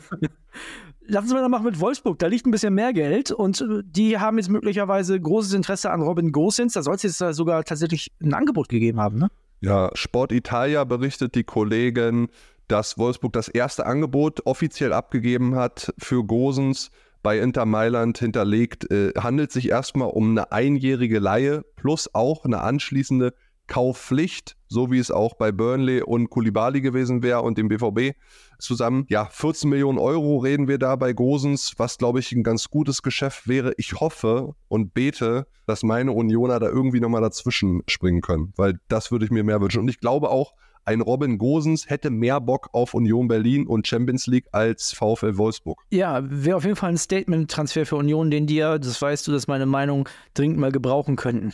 Lassen 1.09 1.27
Sie 1.27 1.33
mal 1.33 1.41
noch 1.41 1.49
machen 1.49 1.65
mit 1.65 1.79
Wolfsburg. 1.79 2.19
Da 2.19 2.27
liegt 2.27 2.45
ein 2.45 2.51
bisschen 2.51 2.75
mehr 2.75 2.93
Geld 2.93 3.31
und 3.31 3.61
äh, 3.61 3.81
die 3.83 4.19
haben 4.19 4.37
jetzt 4.37 4.49
möglicherweise 4.49 5.19
großes 5.19 5.53
Interesse 5.53 5.89
an 5.89 6.03
Robin 6.03 6.31
Gosens. 6.31 6.73
Da 6.73 6.83
soll 6.83 6.95
es 6.95 7.03
jetzt 7.03 7.19
äh, 7.19 7.33
sogar 7.33 7.63
tatsächlich 7.63 8.11
ein 8.21 8.33
Angebot 8.35 8.69
gegeben 8.69 8.99
haben, 8.99 9.17
ne? 9.17 9.29
Ja, 9.61 9.89
Sport 9.95 10.31
Italia 10.31 10.83
berichtet 10.83 11.33
die 11.33 11.43
Kollegen, 11.43 12.27
dass 12.69 12.97
Wolfsburg 12.97 13.33
das 13.33 13.49
erste 13.49 13.85
Angebot 13.85 14.45
offiziell 14.45 14.93
abgegeben 14.93 15.55
hat 15.55 15.93
für 15.97 16.23
Gosens 16.23 16.91
bei 17.21 17.39
Inter 17.39 17.65
Mailand 17.65 18.17
hinterlegt. 18.17 18.89
Äh, 18.91 19.11
handelt 19.17 19.51
sich 19.51 19.69
erstmal 19.69 20.09
um 20.09 20.31
eine 20.31 20.51
einjährige 20.51 21.19
Leihe 21.19 21.65
plus 21.75 22.13
auch 22.13 22.45
eine 22.45 22.61
anschließende 22.61 23.33
Kaufpflicht, 23.67 24.55
so 24.67 24.91
wie 24.91 24.97
es 24.97 25.11
auch 25.11 25.35
bei 25.35 25.51
Burnley 25.51 26.01
und 26.01 26.29
Kulibali 26.29 26.81
gewesen 26.81 27.21
wäre 27.21 27.41
und 27.43 27.57
dem 27.57 27.67
BVB 27.69 28.15
zusammen. 28.57 29.05
Ja, 29.09 29.25
14 29.25 29.69
Millionen 29.69 29.99
Euro 29.99 30.37
reden 30.37 30.67
wir 30.67 30.79
da 30.79 30.95
bei 30.95 31.13
Gosens, 31.13 31.73
was 31.77 31.97
glaube 31.97 32.19
ich 32.19 32.31
ein 32.31 32.43
ganz 32.43 32.69
gutes 32.69 33.01
Geschäft 33.03 33.47
wäre. 33.47 33.73
Ich 33.77 33.99
hoffe 33.99 34.55
und 34.67 34.93
bete, 34.93 35.45
dass 35.67 35.83
meine 35.83 36.11
Unioner 36.11 36.59
da 36.59 36.67
irgendwie 36.67 36.99
nochmal 36.99 37.21
dazwischen 37.21 37.83
springen 37.87 38.21
können, 38.21 38.53
weil 38.57 38.79
das 38.87 39.11
würde 39.11 39.25
ich 39.25 39.31
mir 39.31 39.43
mehr 39.43 39.61
wünschen. 39.61 39.81
Und 39.81 39.89
ich 39.89 39.99
glaube 39.99 40.29
auch, 40.29 40.53
ein 40.89 41.01
Robin 41.01 41.37
Gosens 41.37 41.87
hätte 41.87 42.09
mehr 42.09 42.41
Bock 42.41 42.69
auf 42.71 42.95
Union 42.95 43.27
Berlin 43.27 43.67
und 43.67 43.87
Champions 43.87 44.25
League 44.25 44.47
als 44.51 44.91
VfL 44.91 45.37
Wolfsburg. 45.37 45.83
Ja, 45.91 46.19
wäre 46.23 46.57
auf 46.57 46.63
jeden 46.63 46.75
Fall 46.75 46.89
ein 46.89 46.97
Statement-Transfer 46.97 47.85
für 47.85 47.95
Union, 47.95 48.31
den 48.31 48.47
die 48.47 48.55
ja, 48.55 48.79
das 48.79 48.99
weißt 48.99 49.27
du, 49.27 49.31
dass 49.31 49.47
meine 49.47 49.67
Meinung 49.67 50.09
dringend 50.33 50.57
mal 50.57 50.71
gebrauchen 50.71 51.15
könnten. 51.15 51.53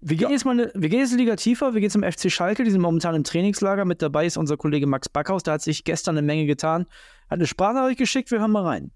Wir 0.00 0.16
gehen, 0.16 0.28
ja. 0.28 0.32
jetzt 0.32 0.46
mal 0.46 0.52
eine, 0.52 0.72
wir 0.74 0.88
gehen 0.88 1.00
jetzt 1.00 1.12
eine 1.12 1.20
Liga 1.22 1.36
tiefer. 1.36 1.74
Wir 1.74 1.82
gehen 1.82 1.90
zum 1.90 2.02
FC 2.02 2.32
Schalke. 2.32 2.64
Die 2.64 2.70
sind 2.70 2.80
momentan 2.80 3.14
im 3.14 3.24
Trainingslager. 3.24 3.84
Mit 3.84 4.00
dabei 4.00 4.24
ist 4.24 4.38
unser 4.38 4.56
Kollege 4.56 4.86
Max 4.86 5.08
Backhaus. 5.08 5.42
Da 5.42 5.52
hat 5.52 5.62
sich 5.62 5.84
gestern 5.84 6.16
eine 6.16 6.26
Menge 6.26 6.46
getan. 6.46 6.86
Hat 7.28 7.38
eine 7.38 7.46
Sprachnachricht 7.46 7.98
geschickt. 7.98 8.30
Wir 8.30 8.40
hören 8.40 8.50
mal 8.50 8.64
rein. 8.64 8.90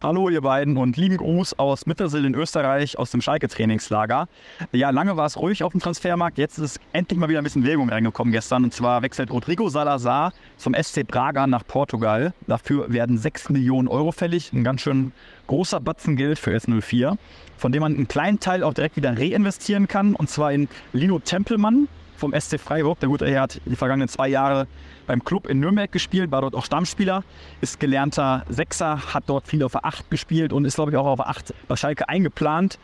Hallo 0.00 0.28
ihr 0.28 0.42
beiden 0.42 0.76
und 0.76 0.96
lieben 0.96 1.16
Gruß 1.16 1.58
aus 1.58 1.86
Mittersill 1.86 2.24
in 2.24 2.32
Österreich 2.36 2.96
aus 2.96 3.10
dem 3.10 3.20
Schalke-Trainingslager. 3.20 4.28
Ja, 4.70 4.90
lange 4.90 5.16
war 5.16 5.26
es 5.26 5.36
ruhig 5.36 5.64
auf 5.64 5.72
dem 5.72 5.80
Transfermarkt. 5.80 6.38
Jetzt 6.38 6.58
ist 6.58 6.78
endlich 6.92 7.18
mal 7.18 7.28
wieder 7.28 7.40
ein 7.40 7.44
bisschen 7.44 7.62
Bewegung 7.62 7.88
reingekommen 7.88 8.30
gestern. 8.30 8.62
Und 8.62 8.72
zwar 8.72 9.02
wechselt 9.02 9.32
Rodrigo 9.32 9.68
Salazar 9.68 10.32
zum 10.56 10.76
SC 10.80 11.04
Braga 11.04 11.48
nach 11.48 11.66
Portugal. 11.66 12.32
Dafür 12.46 12.92
werden 12.92 13.18
6 13.18 13.48
Millionen 13.48 13.88
Euro 13.88 14.12
fällig. 14.12 14.52
Ein 14.52 14.62
ganz 14.62 14.82
schön 14.82 15.10
großer 15.48 15.80
Batzen 15.80 16.14
Geld 16.14 16.38
für 16.38 16.52
S04, 16.52 17.16
von 17.56 17.72
dem 17.72 17.80
man 17.80 17.96
einen 17.96 18.06
kleinen 18.06 18.38
Teil 18.38 18.62
auch 18.62 18.74
direkt 18.74 18.94
wieder 18.94 19.18
reinvestieren 19.18 19.88
kann. 19.88 20.14
Und 20.14 20.30
zwar 20.30 20.52
in 20.52 20.68
Lino 20.92 21.18
Tempelmann 21.18 21.88
vom 22.18 22.38
SC 22.38 22.58
Freiburg. 22.58 23.00
Der 23.00 23.08
gute 23.08 23.26
Herr 23.26 23.42
hat 23.42 23.60
die 23.64 23.76
vergangenen 23.76 24.08
zwei 24.08 24.28
Jahre 24.28 24.66
beim 25.06 25.24
Club 25.24 25.46
in 25.46 25.60
Nürnberg 25.60 25.90
gespielt, 25.90 26.30
war 26.30 26.42
dort 26.42 26.54
auch 26.54 26.64
Stammspieler, 26.64 27.24
ist 27.60 27.80
gelernter 27.80 28.44
Sechser, 28.48 29.14
hat 29.14 29.24
dort 29.26 29.48
viel 29.48 29.62
auf 29.62 29.72
der 29.72 29.86
8 29.86 30.10
gespielt 30.10 30.52
und 30.52 30.64
ist, 30.64 30.74
glaube 30.74 30.90
ich, 30.90 30.96
auch 30.96 31.06
auf 31.06 31.16
der 31.16 31.28
8 31.28 31.54
bei 31.66 31.76
Schalke 31.76 32.08
eingeplant. 32.08 32.78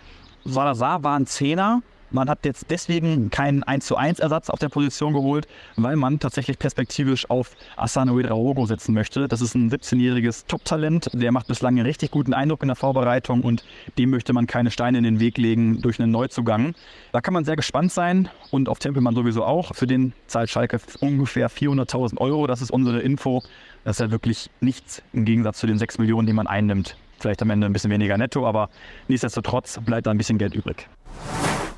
Salazar 0.45 1.03
war 1.03 1.17
ein 1.17 1.27
Zehner, 1.27 1.83
man 2.15 2.31
hat 2.31 2.45
jetzt 2.45 2.67
deswegen 2.71 3.29
keinen 3.31 3.63
1 3.65 3.85
zu 3.85 3.97
1 3.97 4.21
Ersatz 4.21 4.49
auf 4.49 4.59
der 4.59 4.69
Position 4.69 5.13
geholt, 5.13 5.47
weil 5.77 5.97
man 5.97 6.21
tatsächlich 6.21 6.59
perspektivisch 6.59 7.29
auf 7.29 7.51
Asano 7.77 8.15
Uedraogo 8.15 8.65
setzen 8.67 8.95
möchte. 8.95 9.29
Das 9.29 9.41
ist 9.41 9.55
ein 9.55 9.71
17-jähriges 9.71 10.47
Top-Talent, 10.47 11.11
der 11.13 11.33
macht 11.33 11.49
bislang 11.49 11.75
einen 11.75 11.87
richtig 11.87 12.13
guten 12.13 12.33
Eindruck 12.33 12.63
in 12.63 12.69
der 12.69 12.77
Vorbereitung 12.77 13.43
und 13.43 13.65
dem 13.99 14.11
möchte 14.11 14.33
man 14.33 14.47
keine 14.47 14.71
Steine 14.71 14.99
in 14.99 15.05
den 15.05 15.21
Weg 15.21 15.37
legen 15.39 15.83
durch 15.83 16.01
einen 16.01 16.13
Neuzugang. 16.13 16.75
Da 17.13 17.21
kann 17.21 17.35
man 17.35 17.45
sehr 17.45 17.57
gespannt 17.57 17.93
sein 17.93 18.29
und 18.51 18.69
auf 18.69 18.79
Tempelmann 18.79 19.15
sowieso 19.15 19.45
auch. 19.45 19.75
Für 19.75 19.89
den 19.89 20.13
zahlt 20.29 20.51
Schalke 20.51 20.81
ungefähr 21.01 21.51
400.000 21.51 22.19
Euro. 22.19 22.47
Das 22.47 22.63
ist 22.63 22.71
unsere 22.71 23.01
Info. 23.01 23.43
Das 23.83 23.97
ist 23.97 24.01
ja 24.01 24.11
wirklich 24.13 24.51
nichts 24.61 25.03
im 25.13 25.25
Gegensatz 25.25 25.59
zu 25.59 25.67
den 25.67 25.79
6 25.79 25.99
Millionen, 25.99 26.27
die 26.27 26.33
man 26.33 26.47
einnimmt. 26.47 26.97
Vielleicht 27.19 27.43
am 27.43 27.51
Ende 27.51 27.67
ein 27.67 27.73
bisschen 27.73 27.91
weniger 27.91 28.17
netto, 28.17 28.47
aber 28.47 28.69
nichtsdestotrotz 29.09 29.81
bleibt 29.85 30.07
da 30.07 30.11
ein 30.11 30.19
bisschen 30.19 30.39
Geld 30.39 30.55
übrig 30.55 30.89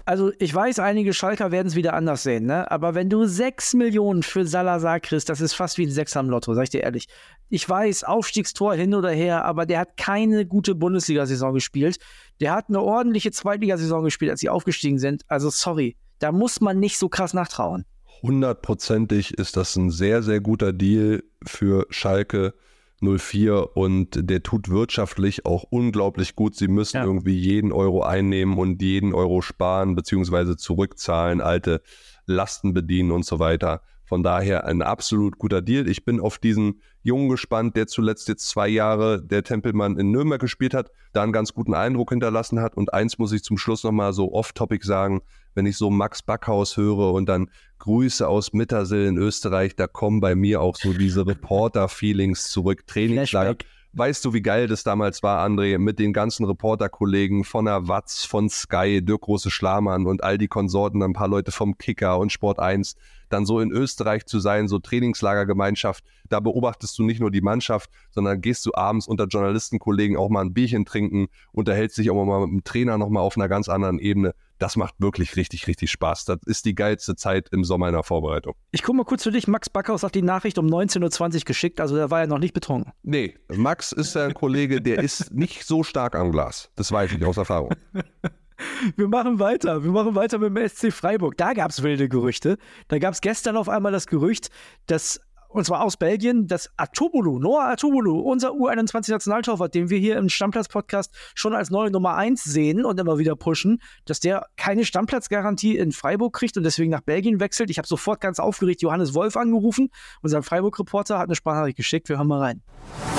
also 0.07 0.31
ich 0.39 0.55
weiß, 0.55 0.79
einige 0.79 1.13
Schalker 1.13 1.51
werden 1.51 1.67
es 1.67 1.75
wieder 1.75 1.95
anders 1.95 2.23
sehen, 2.23 2.47
ne? 2.47 2.71
Aber 2.71 2.95
wenn 2.95 3.11
du 3.11 3.27
6 3.27 3.75
Millionen 3.75 4.23
für 4.23 4.47
Salazar 4.47 5.01
kriegst, 5.01 5.29
das 5.29 5.41
ist 5.41 5.55
fast 5.55 5.79
wie 5.79 5.87
ein 5.87 5.91
Sechser 5.91 6.21
am 6.21 6.31
Lotto, 6.31 6.55
sag 6.55 6.63
ich 6.63 6.71
dir 6.71 6.85
ehrlich. 6.85 7.09
Ich 7.49 7.69
weiß, 7.69 8.05
Aufstiegstor 8.05 8.75
hin 8.75 8.95
oder 8.95 9.11
her, 9.11 9.45
aber 9.45 9.67
der 9.67 9.81
hat 9.81 9.97
keine 9.97 10.47
gute 10.47 10.77
Bundesliga-Saison 10.77 11.55
gespielt. 11.55 11.99
Der 12.41 12.55
hat 12.55 12.69
eine 12.69 12.81
ordentliche 12.81 13.33
Zweitligasaison 13.33 14.05
gespielt, 14.05 14.31
als 14.31 14.41
sie 14.41 14.49
aufgestiegen 14.49 14.99
sind. 14.99 15.25
Also 15.27 15.51
sorry, 15.51 15.97
da 16.21 16.31
muss 16.31 16.61
man 16.61 16.79
nicht 16.79 16.99
so 16.99 17.09
krass 17.09 17.35
nachtrauen. 17.35 17.85
Hundertprozentig 18.23 19.35
ist 19.35 19.57
das 19.57 19.75
ein 19.75 19.91
sehr, 19.91 20.23
sehr 20.23 20.41
guter 20.41 20.73
Deal 20.73 21.25
für 21.45 21.87
Schalke 21.91 22.55
04 23.01 23.77
und 23.77 24.29
der 24.31 24.43
tut 24.43 24.69
wirtschaftlich 24.69 25.45
auch 25.45 25.65
unglaublich 25.69 26.35
gut. 26.35 26.57
Sie 26.57 26.69
müssen 26.69 26.99
ja. 26.99 27.05
irgendwie 27.05 27.37
jeden 27.37 27.73
Euro 27.73 28.03
einnehmen 28.03 28.59
und 28.59 28.81
jeden 28.81 29.15
Euro 29.15 29.43
sparen 29.43 29.95
beziehungsweise 29.95 30.57
zurückzahlen, 30.57 31.41
alte 31.41 31.83
Lasten 32.27 32.73
bedienen 32.73 33.11
und 33.11 33.25
so 33.25 33.39
weiter. 33.39 33.83
Von 34.05 34.23
daher 34.23 34.67
ein 34.67 34.83
absolut 34.83 35.39
guter 35.39 35.63
Deal. 35.63 35.89
Ich 35.89 36.05
bin 36.05 36.21
auf 36.21 36.39
diesen 36.39 36.81
Jungen 37.07 37.29
gespannt, 37.29 37.77
der 37.77 37.87
zuletzt 37.87 38.29
jetzt 38.29 38.49
zwei 38.49 38.67
Jahre 38.67 39.23
der 39.23 39.45
Tempelmann 39.45 39.97
in 39.97 40.11
Nürnberg 40.11 40.41
gespielt 40.41 40.75
hat, 40.75 40.91
da 41.13 41.23
einen 41.23 41.33
ganz 41.33 41.55
guten 41.55 41.73
Eindruck 41.73 42.11
hinterlassen 42.11 42.61
hat. 42.61 42.77
Und 42.77 42.93
eins 42.93 43.19
muss 43.19 43.33
ich 43.33 43.45
zum 43.45 43.59
Schluss 43.59 43.85
nochmal 43.85 44.13
so 44.13 44.33
off-topic 44.33 44.85
sagen, 44.85 45.23
wenn 45.55 45.67
ich 45.67 45.77
so 45.77 45.89
Max 45.89 46.23
Backhaus 46.23 46.77
höre 46.77 47.13
und 47.13 47.29
dann 47.29 47.49
Grüße 47.79 48.27
aus 48.27 48.53
Mittersill 48.53 49.07
in 49.07 49.19
Österreich, 49.19 49.77
da 49.77 49.87
kommen 49.87 50.21
bei 50.21 50.35
mir 50.35 50.61
auch 50.61 50.77
so 50.77 50.93
diese 50.93 51.27
Reporter-Feelings 51.27 52.51
zurück, 52.51 52.87
Trainingslager. 52.87 53.57
Weißt 53.99 54.27
du, 54.27 54.35
wie 54.35 54.43
geil 54.43 54.67
das 54.67 54.85
damals 54.85 55.23
war, 55.23 55.43
André, 55.43 55.79
mit 55.79 55.99
den 55.99 56.13
ganzen 56.13 56.45
Reporterkollegen 56.45 57.45
von 57.45 57.65
der 57.65 57.89
Watz, 57.89 58.27
von 58.27 58.51
Sky, 58.51 59.03
Dirk 59.03 59.23
Große 59.23 59.51
Schlamann 59.51 60.05
und 60.05 60.23
all 60.23 60.37
die 60.37 60.49
Konsorten, 60.49 61.03
ein 61.03 61.15
paar 61.15 61.29
Leute 61.29 61.51
vom 61.51 61.79
Kicker 61.79 62.19
und 62.19 62.31
Sport 62.31 62.59
1 62.59 62.97
dann 63.31 63.47
so 63.47 63.59
in 63.59 63.71
Österreich 63.71 64.27
zu 64.27 64.39
sein, 64.39 64.69
so 64.69 64.79
Trainingslagergemeinschaft, 64.79 66.05
da 66.29 66.41
beobachtest 66.41 66.99
du 66.99 67.05
nicht 67.05 67.21
nur 67.21 67.31
die 67.31 67.41
Mannschaft, 67.41 67.91
sondern 68.11 68.43
gehst 68.43 68.67
du 68.67 68.75
abends 68.75 69.09
unter 69.09 69.29
Journalistenkollegen 69.29 70.19
auch 70.19 70.29
mal 70.29 70.43
ein 70.43 70.53
Bierchen 70.53 70.85
trinken, 70.85 71.29
unterhältst 71.53 71.97
dich 71.97 72.11
auch 72.11 72.23
mal 72.23 72.47
mit 72.47 72.51
dem 72.51 72.65
Trainer 72.65 72.99
nochmal 72.99 73.23
auf 73.23 73.39
einer 73.39 73.49
ganz 73.49 73.71
anderen 73.71 73.99
Ebene. 73.99 74.35
Das 74.59 74.77
macht 74.77 74.95
wirklich 74.99 75.37
richtig, 75.37 75.67
richtig 75.67 75.91
Spaß. 75.91 76.25
Das 76.25 76.39
ist 76.47 76.65
die 76.65 76.75
geilste 76.75 77.17
Zeit 77.17 77.49
im 77.53 77.65
Sommer 77.65 77.89
in 77.89 77.95
der 77.95 78.03
Vorbereitung. 78.03 78.55
Ich 78.71 78.83
gucke 78.83 78.99
mal 78.99 79.05
kurz 79.05 79.23
für 79.23 79.31
dich. 79.31 79.49
Max 79.49 79.69
Backhaus 79.69 80.03
hat 80.03 80.15
die 80.15 80.23
Nachricht 80.23 80.59
um 80.59 80.67
19.20 80.67 81.35
Uhr 81.35 81.41
geschickt, 81.45 81.81
also 81.81 81.97
der 81.97 82.11
war 82.11 82.21
ja 82.21 82.27
noch 82.27 82.39
nicht 82.39 82.55
betrunken. 82.55 82.93
Nee, 83.03 83.37
Max 83.49 83.93
ist 83.93 84.15
ja 84.15 84.25
ein 84.25 84.35
Kollege, 84.35 84.81
der 84.81 84.99
ist 84.99 85.33
nicht 85.33 85.65
so 85.65 85.83
stark 85.83 86.15
am 86.15 86.33
Glas. 86.33 86.71
Das 86.77 86.91
weiß 86.93 87.13
ich 87.13 87.25
aus 87.25 87.37
Erfahrung. 87.37 87.71
Wir 88.97 89.09
machen 89.09 89.39
weiter. 89.39 89.85
Wir 89.85 89.91
machen 89.91 90.15
weiter 90.15 90.39
mit 90.39 90.57
dem 90.57 90.69
SC 90.69 90.93
Freiburg. 90.93 91.37
Da 91.37 91.53
gab 91.53 91.71
es 91.71 91.83
wilde 91.83 92.09
Gerüchte. 92.09 92.57
Da 92.89 92.99
gab 92.99 93.13
es 93.13 93.21
gestern 93.21 93.57
auf 93.57 93.69
einmal 93.69 93.93
das 93.93 94.07
Gerücht, 94.07 94.49
dass 94.87 95.21
und 95.49 95.65
zwar 95.65 95.83
aus 95.83 95.97
Belgien, 95.97 96.47
dass 96.47 96.71
Atobulu, 96.77 97.39
Noah 97.39 97.71
Atobulu, 97.71 98.21
unser 98.21 98.51
U21-Nationaltorwart, 98.51 99.75
den 99.75 99.91
wir 99.91 99.99
hier 99.99 100.17
im 100.17 100.29
Stammplatz-Podcast 100.29 101.15
schon 101.35 101.55
als 101.55 101.71
neue 101.71 101.91
Nummer 101.91 102.15
1 102.15 102.45
sehen 102.45 102.85
und 102.85 102.99
immer 103.01 103.19
wieder 103.19 103.37
pushen, 103.37 103.81
dass 104.05 104.21
der 104.21 104.47
keine 104.57 104.85
Stammplatzgarantie 104.85 105.77
in 105.77 105.93
Freiburg 105.93 106.35
kriegt 106.35 106.57
und 106.57 106.65
deswegen 106.65 106.91
nach 106.91 107.01
Belgien 107.01 107.41
wechselt. 107.41 107.71
Ich 107.71 107.79
habe 107.79 107.89
sofort 107.89 108.21
ganz 108.21 108.39
aufgeregt 108.39 108.83
Johannes 108.83 109.15
Wolf 109.15 109.37
angerufen. 109.37 109.91
Unser 110.23 110.43
Freiburg-Reporter 110.43 111.19
hat 111.19 111.27
eine 111.27 111.37
Sprachnachricht 111.37 111.77
geschickt. 111.77 112.09
Wir 112.09 112.19
hören 112.19 112.29
mal 112.29 112.41
rein. 112.41 113.16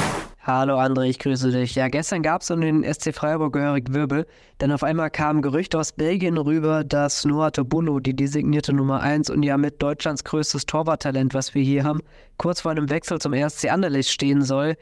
Hallo 0.47 0.79
André, 0.79 1.09
ich 1.09 1.19
grüße 1.19 1.51
dich. 1.51 1.75
Ja, 1.75 1.89
gestern 1.89 2.23
gab 2.23 2.41
es 2.41 2.49
um 2.49 2.61
den 2.61 2.81
SC 2.81 3.13
Freiburg 3.13 3.51
gehörig 3.51 3.91
Wirbel, 3.91 4.25
denn 4.61 4.71
auf 4.71 4.81
einmal 4.81 5.11
kamen 5.11 5.41
Gerüchte 5.41 5.77
aus 5.77 5.91
Belgien 5.91 6.37
rüber, 6.37 6.85
dass 6.85 7.25
Noah 7.25 7.51
Tobullo, 7.51 7.99
die 7.99 8.15
designierte 8.15 8.71
Nummer 8.71 9.01
1 9.01 9.29
und 9.29 9.43
ja 9.43 9.57
mit 9.57 9.81
Deutschlands 9.81 10.23
größtes 10.23 10.65
Torwarttalent, 10.65 11.33
was 11.33 11.53
wir 11.53 11.63
hier 11.63 11.83
haben, 11.83 11.99
kurz 12.37 12.61
vor 12.61 12.71
einem 12.71 12.89
Wechsel 12.89 13.19
zum 13.19 13.33
RSC 13.33 13.67
Anderlecht 13.67 14.09
stehen 14.09 14.41
soll. 14.41 14.77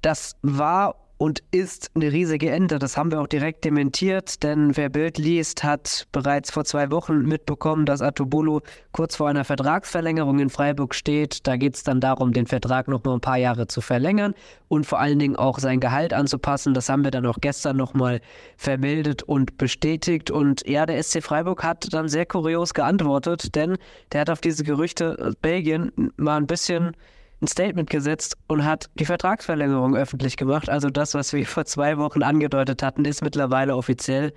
Das 0.00 0.36
war 0.40 0.94
und 1.18 1.42
ist 1.50 1.90
eine 1.94 2.12
riesige 2.12 2.50
Ente. 2.50 2.78
Das 2.78 2.96
haben 2.96 3.10
wir 3.10 3.20
auch 3.20 3.26
direkt 3.26 3.64
dementiert, 3.64 4.42
denn 4.42 4.76
wer 4.76 4.90
Bild 4.90 5.16
liest, 5.16 5.64
hat 5.64 6.06
bereits 6.12 6.50
vor 6.50 6.64
zwei 6.64 6.90
Wochen 6.90 7.22
mitbekommen, 7.22 7.86
dass 7.86 8.02
Atobolo 8.02 8.60
kurz 8.92 9.16
vor 9.16 9.28
einer 9.28 9.44
Vertragsverlängerung 9.44 10.38
in 10.40 10.50
Freiburg 10.50 10.94
steht. 10.94 11.46
Da 11.46 11.56
geht 11.56 11.76
es 11.76 11.84
dann 11.84 12.00
darum, 12.00 12.32
den 12.32 12.46
Vertrag 12.46 12.88
noch 12.88 13.02
mal 13.04 13.14
ein 13.14 13.20
paar 13.20 13.38
Jahre 13.38 13.66
zu 13.66 13.80
verlängern 13.80 14.34
und 14.68 14.84
vor 14.84 15.00
allen 15.00 15.18
Dingen 15.18 15.36
auch 15.36 15.58
sein 15.58 15.80
Gehalt 15.80 16.12
anzupassen. 16.12 16.74
Das 16.74 16.88
haben 16.90 17.04
wir 17.04 17.10
dann 17.10 17.24
auch 17.24 17.38
gestern 17.40 17.78
noch 17.78 17.94
mal 17.94 18.20
vermeldet 18.58 19.22
und 19.22 19.56
bestätigt. 19.56 20.30
Und 20.30 20.66
ja, 20.68 20.84
der 20.84 21.02
SC 21.02 21.22
Freiburg 21.22 21.64
hat 21.64 21.92
dann 21.92 22.08
sehr 22.08 22.26
kurios 22.26 22.74
geantwortet, 22.74 23.54
denn 23.54 23.78
der 24.12 24.22
hat 24.22 24.30
auf 24.30 24.42
diese 24.42 24.64
Gerüchte 24.64 25.34
Belgien 25.40 26.12
mal 26.16 26.36
ein 26.36 26.46
bisschen 26.46 26.94
ein 27.40 27.46
Statement 27.46 27.90
gesetzt 27.90 28.36
und 28.48 28.64
hat 28.64 28.88
die 28.94 29.04
Vertragsverlängerung 29.04 29.94
öffentlich 29.94 30.36
gemacht. 30.36 30.68
Also 30.68 30.90
das, 30.90 31.14
was 31.14 31.32
wir 31.32 31.46
vor 31.46 31.64
zwei 31.64 31.98
Wochen 31.98 32.22
angedeutet 32.22 32.82
hatten, 32.82 33.04
ist 33.04 33.22
mittlerweile 33.22 33.76
offiziell. 33.76 34.32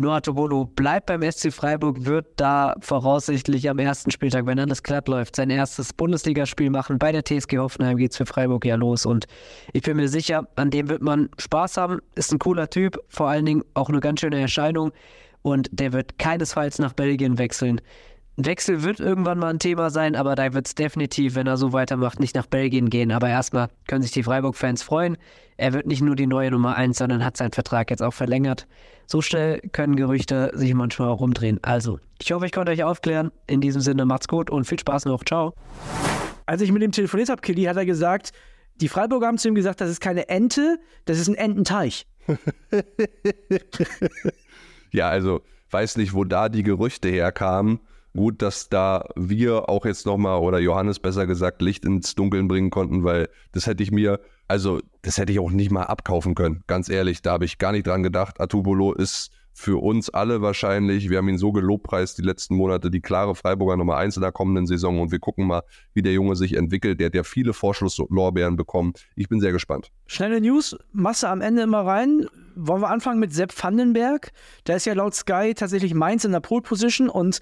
Noah 0.00 0.22
Tobolo 0.22 0.64
bleibt 0.64 1.06
beim 1.06 1.28
SC 1.28 1.52
Freiburg, 1.52 2.04
wird 2.04 2.26
da 2.36 2.76
voraussichtlich 2.78 3.68
am 3.68 3.80
ersten 3.80 4.12
Spieltag, 4.12 4.46
wenn 4.46 4.60
alles 4.60 4.84
glatt 4.84 5.08
läuft, 5.08 5.34
sein 5.34 5.50
erstes 5.50 5.92
Bundesligaspiel 5.92 6.70
machen. 6.70 7.00
Bei 7.00 7.10
der 7.10 7.24
TSG 7.24 7.58
Hoffenheim 7.58 7.96
geht 7.96 8.12
es 8.12 8.16
für 8.16 8.24
Freiburg 8.24 8.64
ja 8.64 8.76
los 8.76 9.06
und 9.06 9.26
ich 9.72 9.82
bin 9.82 9.96
mir 9.96 10.08
sicher, 10.08 10.46
an 10.54 10.70
dem 10.70 10.88
wird 10.88 11.02
man 11.02 11.30
Spaß 11.36 11.78
haben. 11.78 11.98
Ist 12.14 12.32
ein 12.32 12.38
cooler 12.38 12.70
Typ, 12.70 12.96
vor 13.08 13.28
allen 13.28 13.44
Dingen 13.44 13.64
auch 13.74 13.88
eine 13.88 13.98
ganz 13.98 14.20
schöne 14.20 14.40
Erscheinung 14.40 14.92
und 15.42 15.68
der 15.72 15.92
wird 15.92 16.16
keinesfalls 16.16 16.78
nach 16.78 16.92
Belgien 16.92 17.36
wechseln 17.36 17.80
Wechsel 18.46 18.84
wird 18.84 19.00
irgendwann 19.00 19.38
mal 19.38 19.48
ein 19.48 19.58
Thema 19.58 19.90
sein, 19.90 20.14
aber 20.14 20.34
da 20.36 20.52
wird 20.54 20.66
es 20.66 20.74
definitiv, 20.74 21.34
wenn 21.34 21.46
er 21.46 21.56
so 21.56 21.72
weitermacht, 21.72 22.20
nicht 22.20 22.36
nach 22.36 22.46
Belgien 22.46 22.88
gehen. 22.88 23.10
Aber 23.10 23.28
erstmal 23.28 23.68
können 23.88 24.02
sich 24.02 24.12
die 24.12 24.22
Freiburg-Fans 24.22 24.82
freuen. 24.82 25.18
Er 25.56 25.72
wird 25.72 25.86
nicht 25.86 26.02
nur 26.02 26.14
die 26.14 26.28
neue 26.28 26.52
Nummer 26.52 26.76
1, 26.76 26.98
sondern 26.98 27.24
hat 27.24 27.36
seinen 27.36 27.52
Vertrag 27.52 27.90
jetzt 27.90 28.02
auch 28.02 28.14
verlängert. 28.14 28.68
So 29.06 29.22
schnell 29.22 29.60
können 29.72 29.96
Gerüchte 29.96 30.52
sich 30.54 30.72
manchmal 30.74 31.08
auch 31.08 31.20
rumdrehen. 31.20 31.58
Also, 31.62 31.98
ich 32.20 32.30
hoffe, 32.30 32.46
ich 32.46 32.52
konnte 32.52 32.70
euch 32.70 32.84
aufklären. 32.84 33.32
In 33.48 33.60
diesem 33.60 33.80
Sinne, 33.80 34.04
macht's 34.04 34.28
gut 34.28 34.50
und 34.50 34.66
viel 34.66 34.78
Spaß 34.78 35.06
noch. 35.06 35.24
Ciao. 35.24 35.54
Als 36.46 36.62
ich 36.62 36.70
mit 36.70 36.82
ihm 36.82 36.92
telefoniert 36.92 37.30
habe, 37.30 37.40
Killy, 37.40 37.64
hat 37.64 37.76
er 37.76 37.86
gesagt, 37.86 38.32
die 38.76 38.88
Freiburger 38.88 39.26
haben 39.26 39.38
zu 39.38 39.48
ihm 39.48 39.56
gesagt, 39.56 39.80
das 39.80 39.90
ist 39.90 40.00
keine 40.00 40.28
Ente, 40.28 40.78
das 41.06 41.18
ist 41.18 41.28
ein 41.28 41.34
Ententeich. 41.34 42.06
ja, 44.92 45.08
also 45.08 45.42
weiß 45.70 45.96
nicht, 45.96 46.14
wo 46.14 46.22
da 46.24 46.48
die 46.48 46.62
Gerüchte 46.62 47.08
herkamen. 47.08 47.80
Gut, 48.16 48.42
dass 48.42 48.68
da 48.68 49.04
wir 49.16 49.68
auch 49.68 49.84
jetzt 49.84 50.06
nochmal, 50.06 50.40
oder 50.40 50.58
Johannes 50.58 50.98
besser 50.98 51.26
gesagt, 51.26 51.62
Licht 51.62 51.84
ins 51.84 52.14
Dunkeln 52.14 52.48
bringen 52.48 52.70
konnten, 52.70 53.04
weil 53.04 53.28
das 53.52 53.66
hätte 53.66 53.82
ich 53.82 53.90
mir, 53.90 54.20
also 54.48 54.80
das 55.02 55.18
hätte 55.18 55.32
ich 55.32 55.38
auch 55.38 55.50
nicht 55.50 55.70
mal 55.70 55.84
abkaufen 55.84 56.34
können. 56.34 56.62
Ganz 56.66 56.88
ehrlich, 56.88 57.22
da 57.22 57.32
habe 57.32 57.44
ich 57.44 57.58
gar 57.58 57.72
nicht 57.72 57.86
dran 57.86 58.02
gedacht. 58.02 58.40
Atubolo 58.40 58.92
ist 58.92 59.30
für 59.58 59.82
uns 59.82 60.08
alle 60.08 60.40
wahrscheinlich, 60.40 61.10
wir 61.10 61.18
haben 61.18 61.28
ihn 61.28 61.36
so 61.36 61.50
gelobpreist 61.50 62.16
die 62.16 62.22
letzten 62.22 62.54
Monate, 62.54 62.92
die 62.92 63.00
klare 63.00 63.34
Freiburger 63.34 63.76
Nummer 63.76 63.96
1 63.96 64.16
in 64.16 64.22
der 64.22 64.30
kommenden 64.30 64.68
Saison 64.68 65.00
und 65.00 65.10
wir 65.10 65.18
gucken 65.18 65.48
mal, 65.48 65.62
wie 65.94 66.02
der 66.02 66.12
Junge 66.12 66.36
sich 66.36 66.54
entwickelt. 66.56 67.00
Der 67.00 67.06
hat 67.06 67.14
ja 67.16 67.24
viele 67.24 67.52
Vorschusslorbeeren 67.52 68.54
bekommen. 68.54 68.92
Ich 69.16 69.28
bin 69.28 69.40
sehr 69.40 69.50
gespannt. 69.50 69.90
Schnelle 70.06 70.40
News, 70.40 70.76
Masse 70.92 71.28
am 71.28 71.40
Ende 71.40 71.62
immer 71.62 71.84
rein. 71.84 72.28
Wollen 72.54 72.82
wir 72.82 72.88
anfangen 72.88 73.18
mit 73.18 73.32
Sepp 73.32 73.52
Vandenberg? 73.60 74.30
Der 74.68 74.76
ist 74.76 74.86
ja 74.86 74.94
laut 74.94 75.16
Sky 75.16 75.54
tatsächlich 75.56 75.92
Mainz 75.92 76.24
in 76.24 76.30
der 76.30 76.40
Pole 76.40 76.62
Position 76.62 77.08
und 77.08 77.40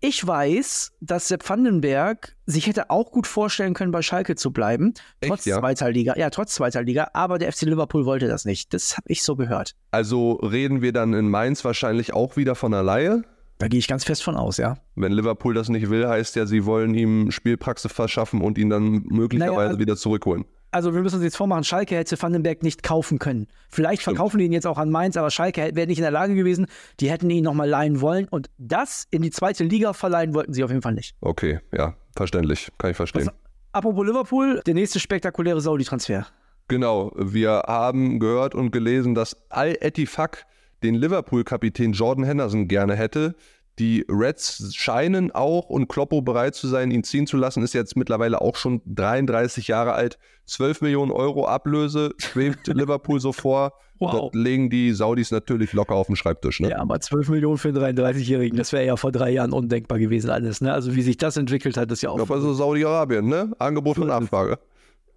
ich 0.00 0.26
weiß, 0.26 0.92
dass 1.00 1.28
Sepp 1.28 1.48
Vandenberg 1.48 2.36
sich 2.46 2.66
hätte 2.66 2.90
auch 2.90 3.10
gut 3.10 3.26
vorstellen 3.26 3.74
können, 3.74 3.90
bei 3.90 4.02
Schalke 4.02 4.36
zu 4.36 4.52
bleiben, 4.52 4.94
Echt, 5.20 5.30
trotz 5.30 5.44
ja? 5.44 5.58
zweiter 5.58 5.90
Liga. 5.90 6.14
Ja, 6.16 6.30
trotz 6.30 6.54
zweiter 6.54 6.82
Liga, 6.82 7.10
aber 7.14 7.38
der 7.38 7.52
FC 7.52 7.62
Liverpool 7.62 8.06
wollte 8.06 8.28
das 8.28 8.44
nicht. 8.44 8.72
Das 8.72 8.96
habe 8.96 9.06
ich 9.08 9.22
so 9.22 9.36
gehört. 9.36 9.74
Also 9.90 10.32
reden 10.34 10.82
wir 10.82 10.92
dann 10.92 11.14
in 11.14 11.28
Mainz 11.28 11.64
wahrscheinlich 11.64 12.12
auch 12.14 12.36
wieder 12.36 12.54
von 12.54 12.72
einer 12.72 12.82
Laie? 12.82 13.22
Da 13.58 13.66
gehe 13.66 13.80
ich 13.80 13.88
ganz 13.88 14.04
fest 14.04 14.22
von 14.22 14.36
aus, 14.36 14.56
ja. 14.56 14.76
Wenn 14.94 15.10
Liverpool 15.10 15.52
das 15.52 15.68
nicht 15.68 15.90
will, 15.90 16.06
heißt 16.06 16.36
ja, 16.36 16.46
sie 16.46 16.64
wollen 16.64 16.94
ihm 16.94 17.32
Spielpraxis 17.32 17.92
verschaffen 17.92 18.40
und 18.40 18.56
ihn 18.56 18.70
dann 18.70 19.02
möglicherweise 19.08 19.72
Naja, 19.72 19.78
wieder 19.80 19.96
zurückholen. 19.96 20.44
Also 20.70 20.92
wir 20.94 21.00
müssen 21.00 21.16
uns 21.16 21.24
jetzt 21.24 21.36
vormachen, 21.36 21.64
Schalke 21.64 21.96
hätte 21.96 22.20
Vandenberg 22.20 22.62
nicht 22.62 22.82
kaufen 22.82 23.18
können. 23.18 23.46
Vielleicht 23.70 24.02
Stimmt. 24.02 24.16
verkaufen 24.16 24.38
die 24.38 24.44
ihn 24.44 24.52
jetzt 24.52 24.66
auch 24.66 24.76
an 24.78 24.90
Mainz, 24.90 25.16
aber 25.16 25.30
Schalke 25.30 25.70
wäre 25.74 25.86
nicht 25.86 25.98
in 25.98 26.02
der 26.02 26.10
Lage 26.10 26.34
gewesen. 26.34 26.66
Die 27.00 27.10
hätten 27.10 27.30
ihn 27.30 27.44
nochmal 27.44 27.68
leihen 27.68 28.00
wollen 28.02 28.28
und 28.28 28.50
das 28.58 29.06
in 29.10 29.22
die 29.22 29.30
zweite 29.30 29.64
Liga 29.64 29.92
verleihen 29.94 30.34
wollten 30.34 30.52
sie 30.52 30.62
auf 30.64 30.70
jeden 30.70 30.82
Fall 30.82 30.92
nicht. 30.94 31.14
Okay, 31.22 31.60
ja, 31.72 31.94
verständlich. 32.14 32.68
Kann 32.78 32.90
ich 32.90 32.96
verstehen. 32.96 33.26
Was- 33.26 33.34
Apropos 33.72 34.06
Liverpool, 34.06 34.62
der 34.66 34.74
nächste 34.74 34.98
spektakuläre 35.00 35.60
Saudi-Transfer. 35.60 36.26
Genau, 36.68 37.12
wir 37.16 37.62
haben 37.66 38.18
gehört 38.18 38.54
und 38.54 38.70
gelesen, 38.72 39.14
dass 39.14 39.36
Al-Ettifaq 39.50 40.44
den 40.82 40.94
Liverpool-Kapitän 40.94 41.92
Jordan 41.92 42.24
Henderson 42.24 42.68
gerne 42.68 42.94
hätte. 42.94 43.34
Die 43.78 44.04
Reds 44.08 44.74
scheinen 44.74 45.30
auch 45.30 45.68
und 45.68 45.88
Kloppo 45.88 46.20
bereit 46.20 46.54
zu 46.54 46.66
sein, 46.66 46.90
ihn 46.90 47.04
ziehen 47.04 47.26
zu 47.26 47.36
lassen, 47.36 47.62
ist 47.62 47.74
jetzt 47.74 47.96
mittlerweile 47.96 48.40
auch 48.40 48.56
schon 48.56 48.82
33 48.86 49.68
Jahre 49.68 49.92
alt. 49.92 50.18
12 50.46 50.80
Millionen 50.80 51.12
Euro 51.12 51.46
Ablöse 51.46 52.14
schwebt 52.18 52.66
Liverpool 52.74 53.20
so 53.20 53.32
vor. 53.32 53.74
Wow. 54.00 54.30
Das 54.32 54.40
legen 54.40 54.70
die 54.70 54.92
Saudis 54.92 55.30
natürlich 55.30 55.72
locker 55.72 55.94
auf 55.94 56.06
den 56.06 56.16
Schreibtisch. 56.16 56.60
Ne? 56.60 56.70
Ja, 56.70 56.78
aber 56.78 57.00
12 57.00 57.28
Millionen 57.30 57.58
für 57.58 57.68
einen 57.68 57.98
33-Jährigen, 57.98 58.56
das 58.56 58.72
wäre 58.72 58.86
ja 58.86 58.96
vor 58.96 59.12
drei 59.12 59.30
Jahren 59.30 59.52
undenkbar 59.52 59.98
gewesen 59.98 60.30
alles. 60.30 60.60
Ne? 60.60 60.72
Also 60.72 60.94
wie 60.94 61.02
sich 61.02 61.16
das 61.16 61.36
entwickelt 61.36 61.76
hat, 61.76 61.90
ist 61.90 62.02
ja 62.02 62.10
auch... 62.10 62.20
Aber 62.20 62.40
so 62.40 62.52
Saudi-Arabien, 62.54 63.26
ne? 63.26 63.52
Angebot 63.58 63.98
und 63.98 64.08
Nachfrage. 64.08 64.58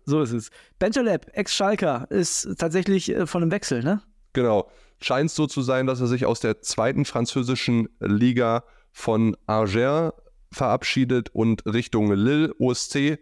So 0.05 0.21
ist 0.21 0.33
es. 0.33 0.49
Bentaleb, 0.79 1.27
Ex-Schalker, 1.33 2.07
ist 2.09 2.57
tatsächlich 2.57 3.15
äh, 3.15 3.27
von 3.27 3.43
einem 3.43 3.51
Wechsel, 3.51 3.83
ne? 3.83 4.01
Genau. 4.33 4.67
Scheint 5.01 5.31
so 5.31 5.47
zu 5.47 5.61
sein, 5.61 5.87
dass 5.87 5.99
er 5.99 6.07
sich 6.07 6.25
aus 6.25 6.39
der 6.39 6.61
zweiten 6.61 7.05
französischen 7.05 7.89
Liga 7.99 8.63
von 8.91 9.35
Angers 9.47 10.13
verabschiedet 10.51 11.29
und 11.33 11.65
Richtung 11.65 12.11
Lille, 12.13 12.53
OSC, 12.59 13.17